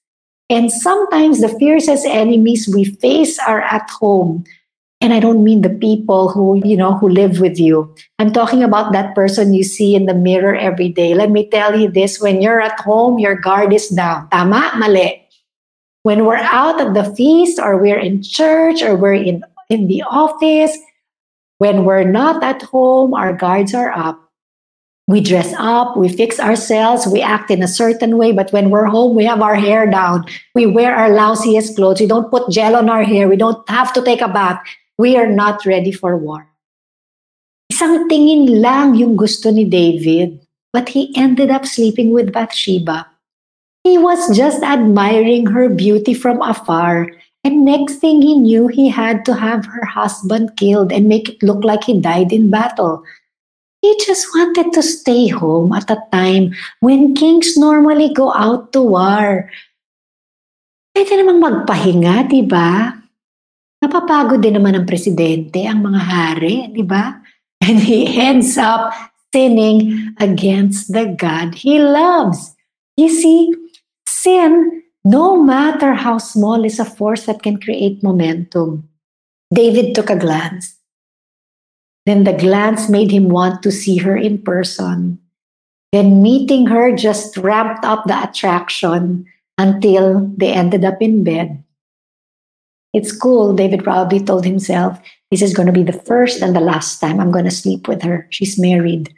And 0.50 0.70
sometimes 0.70 1.40
the 1.40 1.48
fiercest 1.48 2.04
enemies 2.06 2.68
we 2.68 2.84
face 2.84 3.38
are 3.38 3.62
at 3.62 3.88
home. 3.90 4.44
And 5.00 5.12
I 5.12 5.20
don't 5.20 5.44
mean 5.44 5.62
the 5.62 5.70
people 5.70 6.30
who, 6.30 6.60
you 6.64 6.76
know, 6.76 6.96
who 6.96 7.08
live 7.08 7.40
with 7.40 7.58
you. 7.58 7.94
I'm 8.18 8.32
talking 8.32 8.62
about 8.62 8.92
that 8.92 9.14
person 9.14 9.52
you 9.52 9.62
see 9.62 9.94
in 9.94 10.06
the 10.06 10.14
mirror 10.14 10.54
every 10.54 10.88
day. 10.88 11.14
Let 11.14 11.30
me 11.30 11.48
tell 11.50 11.78
you 11.78 11.90
this, 11.90 12.20
when 12.20 12.40
you're 12.40 12.60
at 12.60 12.80
home, 12.80 13.18
your 13.18 13.34
guard 13.34 13.72
is 13.72 13.88
down. 13.88 14.30
Tama, 14.30 14.72
mali. 14.76 15.20
When 16.04 16.24
we're 16.24 16.36
out 16.36 16.80
at 16.80 16.94
the 16.94 17.04
feast 17.14 17.58
or 17.58 17.76
we're 17.76 17.98
in 17.98 18.22
church 18.22 18.82
or 18.82 18.96
we're 18.96 19.14
in, 19.14 19.42
in 19.68 19.88
the 19.88 20.02
office, 20.02 20.76
when 21.58 21.84
we're 21.84 22.04
not 22.04 22.42
at 22.42 22.62
home, 22.62 23.14
our 23.14 23.32
guards 23.32 23.74
are 23.74 23.90
up. 23.92 24.23
We 25.06 25.20
dress 25.20 25.52
up, 25.58 25.96
we 25.96 26.08
fix 26.08 26.40
ourselves, 26.40 27.06
we 27.06 27.20
act 27.20 27.50
in 27.50 27.62
a 27.62 27.68
certain 27.68 28.16
way, 28.16 28.32
but 28.32 28.50
when 28.52 28.70
we're 28.70 28.86
home, 28.86 29.14
we 29.14 29.24
have 29.26 29.42
our 29.42 29.54
hair 29.54 29.88
down. 29.90 30.24
We 30.54 30.64
wear 30.64 30.94
our 30.96 31.10
lousiest 31.10 31.76
clothes. 31.76 32.00
We 32.00 32.06
don't 32.06 32.30
put 32.30 32.50
gel 32.50 32.74
on 32.74 32.88
our 32.88 33.04
hair. 33.04 33.28
We 33.28 33.36
don't 33.36 33.68
have 33.68 33.92
to 33.94 34.02
take 34.02 34.22
a 34.22 34.28
bath. 34.28 34.62
We 34.96 35.16
are 35.16 35.28
not 35.28 35.66
ready 35.66 35.92
for 35.92 36.16
war. 36.16 36.48
Isang 37.70 38.08
tingin 38.08 38.62
lang 38.62 38.94
yung 38.94 39.16
gusto 39.16 39.50
ni 39.50 39.64
David, 39.68 40.40
but 40.72 40.88
he 40.88 41.12
ended 41.16 41.50
up 41.50 41.66
sleeping 41.66 42.12
with 42.12 42.32
Bathsheba. 42.32 43.04
He 43.84 43.98
was 43.98 44.34
just 44.34 44.62
admiring 44.62 45.44
her 45.52 45.68
beauty 45.68 46.14
from 46.14 46.40
afar 46.40 47.12
and 47.44 47.62
next 47.62 47.96
thing 47.96 48.22
he 48.22 48.38
knew, 48.38 48.68
he 48.68 48.88
had 48.88 49.26
to 49.26 49.34
have 49.34 49.66
her 49.66 49.84
husband 49.84 50.56
killed 50.56 50.90
and 50.90 51.06
make 51.06 51.28
it 51.28 51.42
look 51.42 51.62
like 51.62 51.84
he 51.84 52.00
died 52.00 52.32
in 52.32 52.48
battle. 52.48 53.04
He 53.84 53.92
just 54.00 54.32
wanted 54.32 54.72
to 54.72 54.80
stay 54.80 55.28
home 55.28 55.76
at 55.76 55.92
a 55.92 56.00
time 56.08 56.56
when 56.80 57.12
kings 57.12 57.52
normally 57.52 58.16
go 58.16 58.32
out 58.32 58.72
to 58.72 58.80
war. 58.80 59.52
Pwede 60.96 61.20
namang 61.20 61.44
magpahinga, 61.44 62.24
di 62.24 62.48
ba? 62.48 62.96
Napapagod 63.84 64.40
din 64.40 64.56
naman 64.56 64.72
ang 64.72 64.88
presidente, 64.88 65.68
ang 65.68 65.84
mga 65.84 66.00
hari, 66.00 66.72
di 66.72 66.80
ba? 66.80 67.20
And 67.68 67.76
he 67.76 68.08
ends 68.08 68.56
up 68.56 68.88
sinning 69.36 70.16
against 70.16 70.88
the 70.88 71.12
God 71.12 71.52
he 71.52 71.76
loves. 71.76 72.56
You 72.96 73.12
see, 73.12 73.52
sin 74.08 74.80
no 75.04 75.36
matter 75.36 75.92
how 75.92 76.16
small 76.16 76.64
is 76.64 76.80
a 76.80 76.88
force 76.88 77.28
that 77.28 77.44
can 77.44 77.60
create 77.60 78.00
momentum. 78.00 78.88
David 79.52 79.92
took 79.92 80.08
a 80.08 80.16
glance. 80.16 80.80
Then 82.06 82.24
the 82.24 82.32
glance 82.32 82.88
made 82.88 83.10
him 83.10 83.28
want 83.28 83.62
to 83.62 83.72
see 83.72 83.96
her 83.98 84.16
in 84.16 84.42
person. 84.42 85.18
Then 85.92 86.22
meeting 86.22 86.66
her 86.66 86.94
just 86.94 87.36
ramped 87.36 87.84
up 87.84 88.04
the 88.04 88.28
attraction 88.28 89.26
until 89.56 90.26
they 90.36 90.52
ended 90.52 90.84
up 90.84 91.00
in 91.00 91.24
bed. 91.24 91.62
It's 92.92 93.14
cool, 93.14 93.54
David 93.54 93.82
probably 93.82 94.20
told 94.20 94.44
himself. 94.44 94.98
This 95.30 95.42
is 95.42 95.54
going 95.54 95.66
to 95.66 95.72
be 95.72 95.82
the 95.82 95.92
first 95.92 96.42
and 96.42 96.54
the 96.54 96.60
last 96.60 97.00
time 97.00 97.18
I'm 97.18 97.32
going 97.32 97.44
to 97.44 97.50
sleep 97.50 97.88
with 97.88 98.02
her. 98.02 98.26
She's 98.30 98.58
married. 98.58 99.14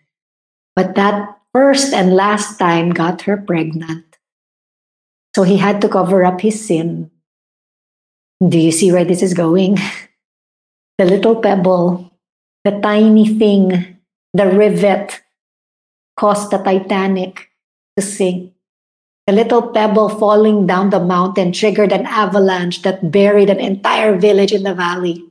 But 0.75 0.94
that 0.94 1.37
first 1.53 1.92
and 1.92 2.14
last 2.14 2.59
time 2.59 2.90
got 2.90 3.22
her 3.22 3.37
pregnant. 3.37 4.05
So 5.35 5.42
he 5.42 5.59
had 5.59 5.81
to 5.83 5.88
cover 5.88 6.25
up 6.25 6.40
his 6.40 6.66
sin. 6.66 7.11
Do 8.46 8.59
you 8.59 8.72
see 8.72 8.92
where 8.92 9.05
this 9.05 9.22
is 9.22 9.35
going? 9.35 9.77
the 10.99 11.05
little 11.05 11.37
pebble, 11.37 12.16
the 12.67 12.81
tiny 12.83 13.39
thing, 13.39 13.97
the 14.35 14.51
rivet 14.51 15.23
caused 16.19 16.51
the 16.51 16.59
Titanic 16.59 17.47
to 17.97 18.03
sink. 18.03 18.53
The 19.27 19.33
little 19.33 19.71
pebble 19.71 20.09
falling 20.09 20.67
down 20.67 20.91
the 20.91 20.99
mountain 20.99 21.53
triggered 21.53 21.93
an 21.93 22.07
avalanche 22.07 22.83
that 22.83 23.13
buried 23.13 23.51
an 23.51 23.61
entire 23.61 24.19
village 24.19 24.53
in 24.53 24.65
the 24.65 24.75
valley. 24.75 25.23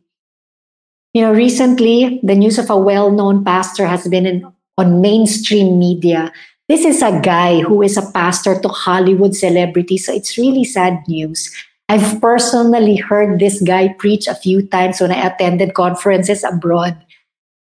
You 1.13 1.23
know, 1.23 1.33
recently, 1.33 2.21
the 2.23 2.35
news 2.35 2.57
of 2.57 2.69
a 2.69 2.77
well 2.77 3.11
known 3.11 3.43
pastor 3.43 3.85
has 3.85 4.07
been 4.07 4.25
in, 4.25 4.47
on 4.77 5.01
mainstream 5.01 5.77
media. 5.77 6.31
This 6.69 6.85
is 6.85 7.01
a 7.01 7.19
guy 7.19 7.61
who 7.61 7.81
is 7.81 7.97
a 7.97 8.11
pastor 8.11 8.59
to 8.59 8.67
Hollywood 8.67 9.35
celebrities, 9.35 10.05
so 10.05 10.13
it's 10.13 10.37
really 10.37 10.63
sad 10.63 11.03
news. 11.07 11.51
I've 11.87 12.19
personally 12.19 12.95
heard 12.95 13.39
this 13.39 13.61
guy 13.61 13.89
preach 13.99 14.27
a 14.27 14.35
few 14.35 14.65
times 14.67 14.99
when 14.99 15.11
I 15.11 15.27
attended 15.27 15.73
conferences 15.73 16.43
abroad. 16.43 16.97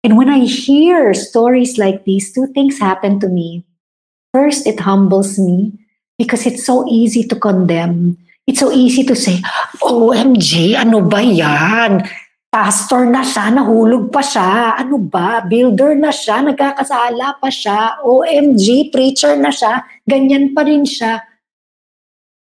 And 0.05 0.21
when 0.21 0.29
I 0.29 0.45
hear 0.45 1.17
stories 1.17 1.81
like 1.81 2.05
these, 2.05 2.29
two 2.29 2.53
things 2.53 2.77
happen 2.77 3.19
to 3.25 3.29
me. 3.29 3.65
First, 4.37 4.69
it 4.69 4.85
humbles 4.85 5.41
me 5.41 5.73
because 6.21 6.45
it's 6.45 6.69
so 6.69 6.85
easy 6.85 7.25
to 7.25 7.37
condemn. 7.41 8.21
It's 8.47 8.61
so 8.61 8.69
easy 8.69 9.09
to 9.09 9.17
say, 9.17 9.41
OMG, 9.81 10.77
ano 10.77 11.01
ba 11.01 11.25
yan? 11.25 12.05
Pastor 12.53 13.09
na 13.09 13.25
siya, 13.25 13.57
nahulog 13.57 14.13
pa 14.13 14.21
siya. 14.21 14.77
Ano 14.77 15.01
ba? 15.01 15.41
Builder 15.41 15.97
na 15.97 16.13
siya, 16.13 16.45
nagkakasala 16.45 17.41
pa 17.41 17.49
siya. 17.49 18.05
OMG, 18.05 18.93
preacher 18.93 19.41
na 19.41 19.49
siya. 19.49 19.89
Ganyan 20.05 20.53
pa 20.53 20.69
rin 20.69 20.85
siya. 20.85 21.25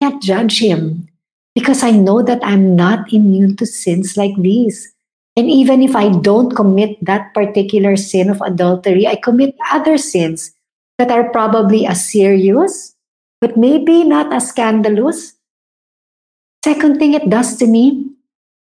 Can't 0.00 0.24
judge 0.24 0.64
him 0.64 1.12
because 1.52 1.84
I 1.84 1.92
know 1.92 2.24
that 2.24 2.40
I'm 2.40 2.72
not 2.72 3.12
immune 3.12 3.60
to 3.60 3.68
sins 3.68 4.16
like 4.16 4.34
these. 4.40 4.88
And 5.36 5.50
even 5.50 5.82
if 5.82 5.96
I 5.96 6.10
don't 6.10 6.54
commit 6.54 7.02
that 7.04 7.32
particular 7.32 7.96
sin 7.96 8.28
of 8.28 8.40
adultery, 8.42 9.06
I 9.06 9.16
commit 9.16 9.56
other 9.72 9.96
sins 9.96 10.52
that 10.98 11.10
are 11.10 11.30
probably 11.30 11.86
as 11.86 12.06
serious 12.06 12.92
but 13.42 13.56
maybe 13.56 14.04
not 14.04 14.32
as 14.32 14.48
scandalous. 14.48 15.34
Second 16.64 17.00
thing 17.00 17.12
it 17.12 17.28
does 17.28 17.56
to 17.56 17.66
me, 17.66 18.06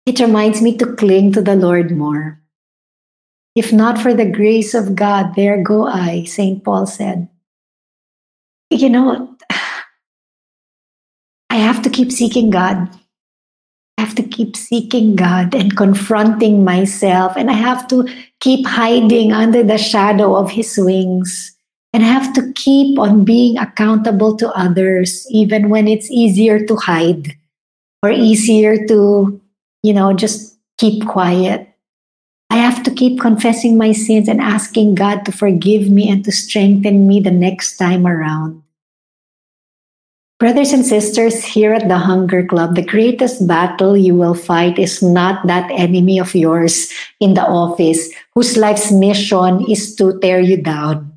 it 0.08 0.20
reminds 0.20 0.60
me 0.60 0.76
to 0.78 0.96
cling 0.96 1.32
to 1.34 1.42
the 1.42 1.56
Lord 1.56 1.96
more. 1.96 2.42
If 3.56 3.72
not 3.72 4.00
for 4.02 4.16
the 4.16 4.26
grace 4.26 4.74
of 4.74 4.96
God, 4.96 5.36
there 5.36 5.62
go 5.62 5.86
I, 5.86 6.24
St. 6.24 6.64
Paul 6.64 6.88
said. 6.88 7.30
You 8.72 8.90
know, 8.90 9.38
I 11.52 11.56
have 11.58 11.84
to 11.84 11.90
keep 11.92 12.12
seeking 12.12 12.50
God. 12.50 12.90
I 13.98 14.02
have 14.02 14.16
to 14.16 14.24
keep 14.24 14.56
seeking 14.56 15.16
God 15.16 15.54
and 15.54 15.76
confronting 15.76 16.64
myself, 16.64 17.38
and 17.38 17.50
I 17.50 17.54
have 17.54 17.88
to 17.90 18.08
keep 18.40 18.66
hiding 18.66 19.32
under 19.32 19.64
the 19.64 19.78
shadow 19.78 20.36
of 20.36 20.52
His 20.52 20.78
wings 20.78 21.56
and 21.94 22.04
have 22.04 22.34
to 22.34 22.52
keep 22.54 22.98
on 22.98 23.26
being 23.26 23.58
accountable 23.58 24.36
to 24.38 24.50
others, 24.52 25.28
even 25.30 25.70
when 25.70 25.88
it's 25.88 26.10
easier 26.10 26.66
to 26.66 26.76
hide 26.76 27.36
or 28.02 28.10
easier 28.10 28.88
to, 28.88 29.40
you 29.84 29.94
know, 29.94 30.14
just 30.14 30.58
keep 30.78 31.06
quiet. 31.06 31.68
I 32.50 32.58
have 32.58 32.84
to 32.84 32.92
keep 32.92 33.20
confessing 33.20 33.78
my 33.78 33.92
sins 33.92 34.28
and 34.28 34.42
asking 34.42 34.96
God 34.96 35.26
to 35.26 35.32
forgive 35.32 35.90
me 35.90 36.10
and 36.10 36.24
to 36.26 36.32
strengthen 36.32 37.08
me 37.08 37.20
the 37.20 37.32
next 37.32 37.78
time 37.78 38.08
around. 38.08 38.64
Brothers 40.42 40.74
and 40.74 40.84
sisters, 40.84 41.46
here 41.46 41.72
at 41.72 41.88
the 41.88 42.00
Hunger 42.00 42.44
Club, 42.44 42.74
the 42.74 42.82
greatest 42.82 43.46
battle 43.46 43.96
you 43.96 44.16
will 44.16 44.34
fight 44.34 44.80
is 44.80 44.98
not 45.00 45.46
that 45.46 45.70
enemy 45.70 46.18
of 46.18 46.34
yours 46.34 46.90
in 47.20 47.36
the 47.36 47.46
office 47.46 48.10
whose 48.34 48.58
life's 48.58 48.92
mission 48.92 49.64
is 49.70 49.96
to 49.98 50.18
tear 50.18 50.40
you 50.40 50.58
down. 50.58 51.14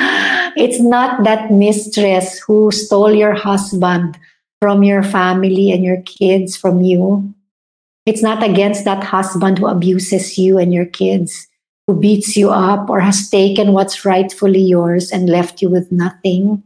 It's 0.00 0.80
not 0.80 1.24
that 1.24 1.52
mistress 1.52 2.38
who 2.38 2.72
stole 2.72 3.12
your 3.12 3.34
husband 3.34 4.18
from 4.62 4.82
your 4.82 5.02
family 5.02 5.70
and 5.70 5.84
your 5.84 6.00
kids 6.08 6.56
from 6.56 6.80
you. 6.80 7.34
It's 8.06 8.22
not 8.22 8.42
against 8.42 8.86
that 8.86 9.04
husband 9.04 9.58
who 9.58 9.66
abuses 9.66 10.38
you 10.38 10.56
and 10.56 10.72
your 10.72 10.86
kids, 10.86 11.46
who 11.86 12.00
beats 12.00 12.34
you 12.34 12.48
up 12.48 12.88
or 12.88 13.00
has 13.00 13.28
taken 13.28 13.74
what's 13.74 14.06
rightfully 14.06 14.62
yours 14.62 15.12
and 15.12 15.28
left 15.28 15.60
you 15.60 15.68
with 15.68 15.92
nothing. 15.92 16.64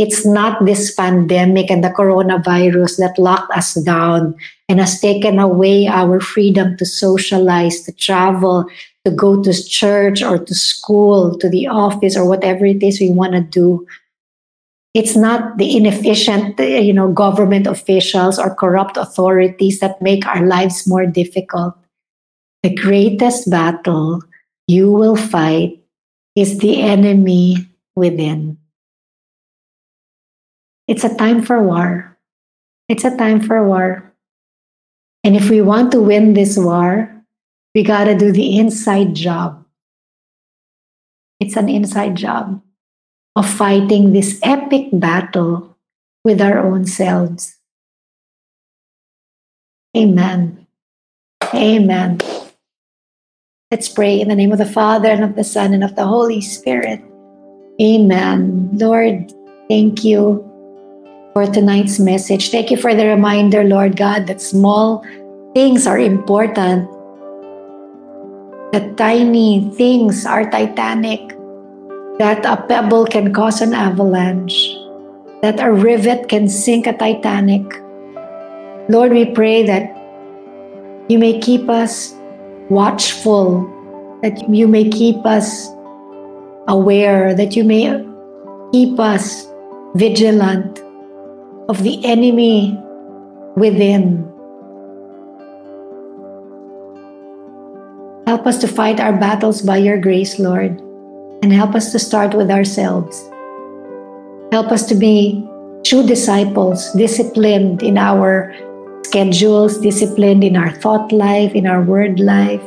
It's 0.00 0.24
not 0.24 0.64
this 0.64 0.94
pandemic 0.94 1.70
and 1.70 1.84
the 1.84 1.92
coronavirus 1.92 2.96
that 3.04 3.20
locked 3.20 3.52
us 3.52 3.74
down 3.84 4.34
and 4.66 4.80
has 4.80 4.98
taken 4.98 5.38
away 5.38 5.88
our 5.88 6.20
freedom 6.20 6.78
to 6.78 6.86
socialize, 6.86 7.82
to 7.82 7.92
travel, 7.92 8.64
to 9.04 9.10
go 9.10 9.42
to 9.42 9.52
church 9.52 10.22
or 10.22 10.38
to 10.38 10.54
school, 10.54 11.36
to 11.36 11.50
the 11.50 11.66
office, 11.66 12.16
or 12.16 12.24
whatever 12.24 12.64
it 12.64 12.82
is 12.82 12.98
we 12.98 13.10
want 13.10 13.32
to 13.32 13.42
do. 13.42 13.86
It's 14.94 15.16
not 15.16 15.58
the 15.58 15.76
inefficient, 15.76 16.58
you 16.58 16.94
know, 16.94 17.12
government 17.12 17.66
officials 17.66 18.38
or 18.38 18.54
corrupt 18.54 18.96
authorities 18.96 19.80
that 19.80 20.00
make 20.00 20.26
our 20.26 20.46
lives 20.46 20.88
more 20.88 21.04
difficult. 21.04 21.76
The 22.62 22.74
greatest 22.74 23.50
battle 23.50 24.22
you 24.66 24.90
will 24.90 25.16
fight 25.16 25.84
is 26.34 26.56
the 26.56 26.80
enemy 26.80 27.68
within. 27.94 28.56
It's 30.90 31.04
a 31.04 31.14
time 31.14 31.46
for 31.46 31.62
war. 31.62 32.18
It's 32.88 33.04
a 33.04 33.16
time 33.16 33.40
for 33.40 33.62
war. 33.62 34.12
And 35.22 35.36
if 35.36 35.48
we 35.48 35.62
want 35.62 35.92
to 35.92 36.02
win 36.02 36.34
this 36.34 36.58
war, 36.58 37.14
we 37.76 37.84
got 37.84 38.10
to 38.10 38.18
do 38.18 38.32
the 38.32 38.58
inside 38.58 39.14
job. 39.14 39.64
It's 41.38 41.54
an 41.54 41.68
inside 41.68 42.16
job 42.16 42.60
of 43.36 43.48
fighting 43.48 44.12
this 44.12 44.40
epic 44.42 44.88
battle 44.92 45.78
with 46.24 46.42
our 46.42 46.58
own 46.58 46.86
selves. 46.86 47.54
Amen. 49.96 50.66
Amen. 51.54 52.18
Let's 53.70 53.88
pray 53.88 54.20
in 54.20 54.26
the 54.26 54.34
name 54.34 54.50
of 54.50 54.58
the 54.58 54.66
Father 54.66 55.10
and 55.10 55.22
of 55.22 55.36
the 55.36 55.44
Son 55.44 55.72
and 55.72 55.84
of 55.84 55.94
the 55.94 56.04
Holy 56.04 56.40
Spirit. 56.40 57.00
Amen. 57.80 58.70
Lord, 58.72 59.32
thank 59.68 60.02
you 60.02 60.49
for 61.32 61.46
tonight's 61.46 61.98
message. 61.98 62.50
Thank 62.50 62.70
you 62.70 62.76
for 62.76 62.94
the 62.94 63.06
reminder, 63.06 63.64
Lord 63.64 63.96
God, 63.96 64.26
that 64.26 64.40
small 64.40 65.04
things 65.54 65.86
are 65.86 65.98
important 65.98 66.88
that 68.72 68.96
tiny 68.96 69.68
things 69.74 70.24
are 70.24 70.48
titanic, 70.48 71.20
that 72.18 72.44
a 72.46 72.56
pebble 72.68 73.04
can 73.04 73.34
cause 73.34 73.60
an 73.60 73.74
avalanche, 73.74 74.70
that 75.42 75.58
a 75.58 75.72
rivet 75.72 76.28
can 76.28 76.48
sink 76.48 76.86
a 76.86 76.92
Titanic. 76.92 77.66
Lord, 78.88 79.12
we 79.12 79.24
pray 79.26 79.64
that 79.64 79.96
you 81.08 81.18
may 81.18 81.40
keep 81.40 81.68
us 81.68 82.14
watchful, 82.68 83.66
that 84.22 84.48
you 84.48 84.68
may 84.68 84.88
keep 84.88 85.24
us 85.26 85.68
aware, 86.68 87.34
that 87.34 87.56
you 87.56 87.64
may 87.64 87.90
keep 88.70 89.00
us 89.00 89.50
vigilant 89.94 90.78
of 91.70 91.84
the 91.84 92.04
enemy 92.04 92.76
within. 93.54 94.26
Help 98.26 98.44
us 98.44 98.58
to 98.58 98.66
fight 98.66 98.98
our 98.98 99.12
battles 99.12 99.62
by 99.62 99.76
your 99.76 99.96
grace, 99.96 100.40
Lord, 100.40 100.80
and 101.42 101.52
help 101.52 101.76
us 101.76 101.92
to 101.92 102.00
start 102.00 102.34
with 102.34 102.50
ourselves. 102.50 103.22
Help 104.50 104.72
us 104.72 104.84
to 104.88 104.96
be 104.96 105.46
true 105.86 106.04
disciples, 106.04 106.90
disciplined 106.94 107.84
in 107.84 107.96
our 107.96 108.52
schedules, 109.04 109.78
disciplined 109.78 110.42
in 110.42 110.56
our 110.56 110.72
thought 110.72 111.12
life, 111.12 111.54
in 111.54 111.68
our 111.68 111.82
word 111.82 112.18
life, 112.18 112.62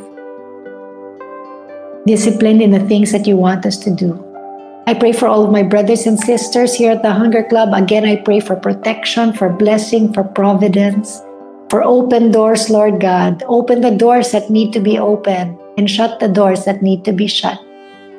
disciplined 2.07 2.61
in 2.61 2.71
the 2.71 2.87
things 2.87 3.11
that 3.11 3.27
you 3.27 3.35
want 3.35 3.65
us 3.65 3.77
to 3.79 3.93
do. 3.93 4.22
I 4.85 4.93
pray 4.93 5.13
for 5.13 5.27
all 5.27 5.45
of 5.45 5.51
my 5.51 5.63
brothers 5.63 6.05
and 6.05 6.19
sisters 6.19 6.73
here 6.73 6.91
at 6.91 7.03
the 7.03 7.13
Hunger 7.13 7.43
Club. 7.43 7.73
Again, 7.73 8.05
I 8.05 8.17
pray 8.17 8.39
for 8.39 8.55
protection, 8.55 9.33
for 9.33 9.49
blessing, 9.49 10.13
for 10.13 10.23
providence 10.23 11.21
for 11.73 11.83
open 11.83 12.29
doors, 12.29 12.69
Lord 12.69 13.01
God. 13.01 13.41
Open 13.47 13.81
the 13.81 13.89
doors 13.89 14.31
that 14.31 14.51
need 14.51 14.73
to 14.73 14.79
be 14.79 14.99
open. 14.99 15.57
and 15.75 15.89
shut 15.89 16.19
the 16.19 16.27
doors 16.27 16.65
that 16.65 16.83
need 16.83 17.03
to 17.03 17.11
be 17.11 17.25
shut 17.25 17.57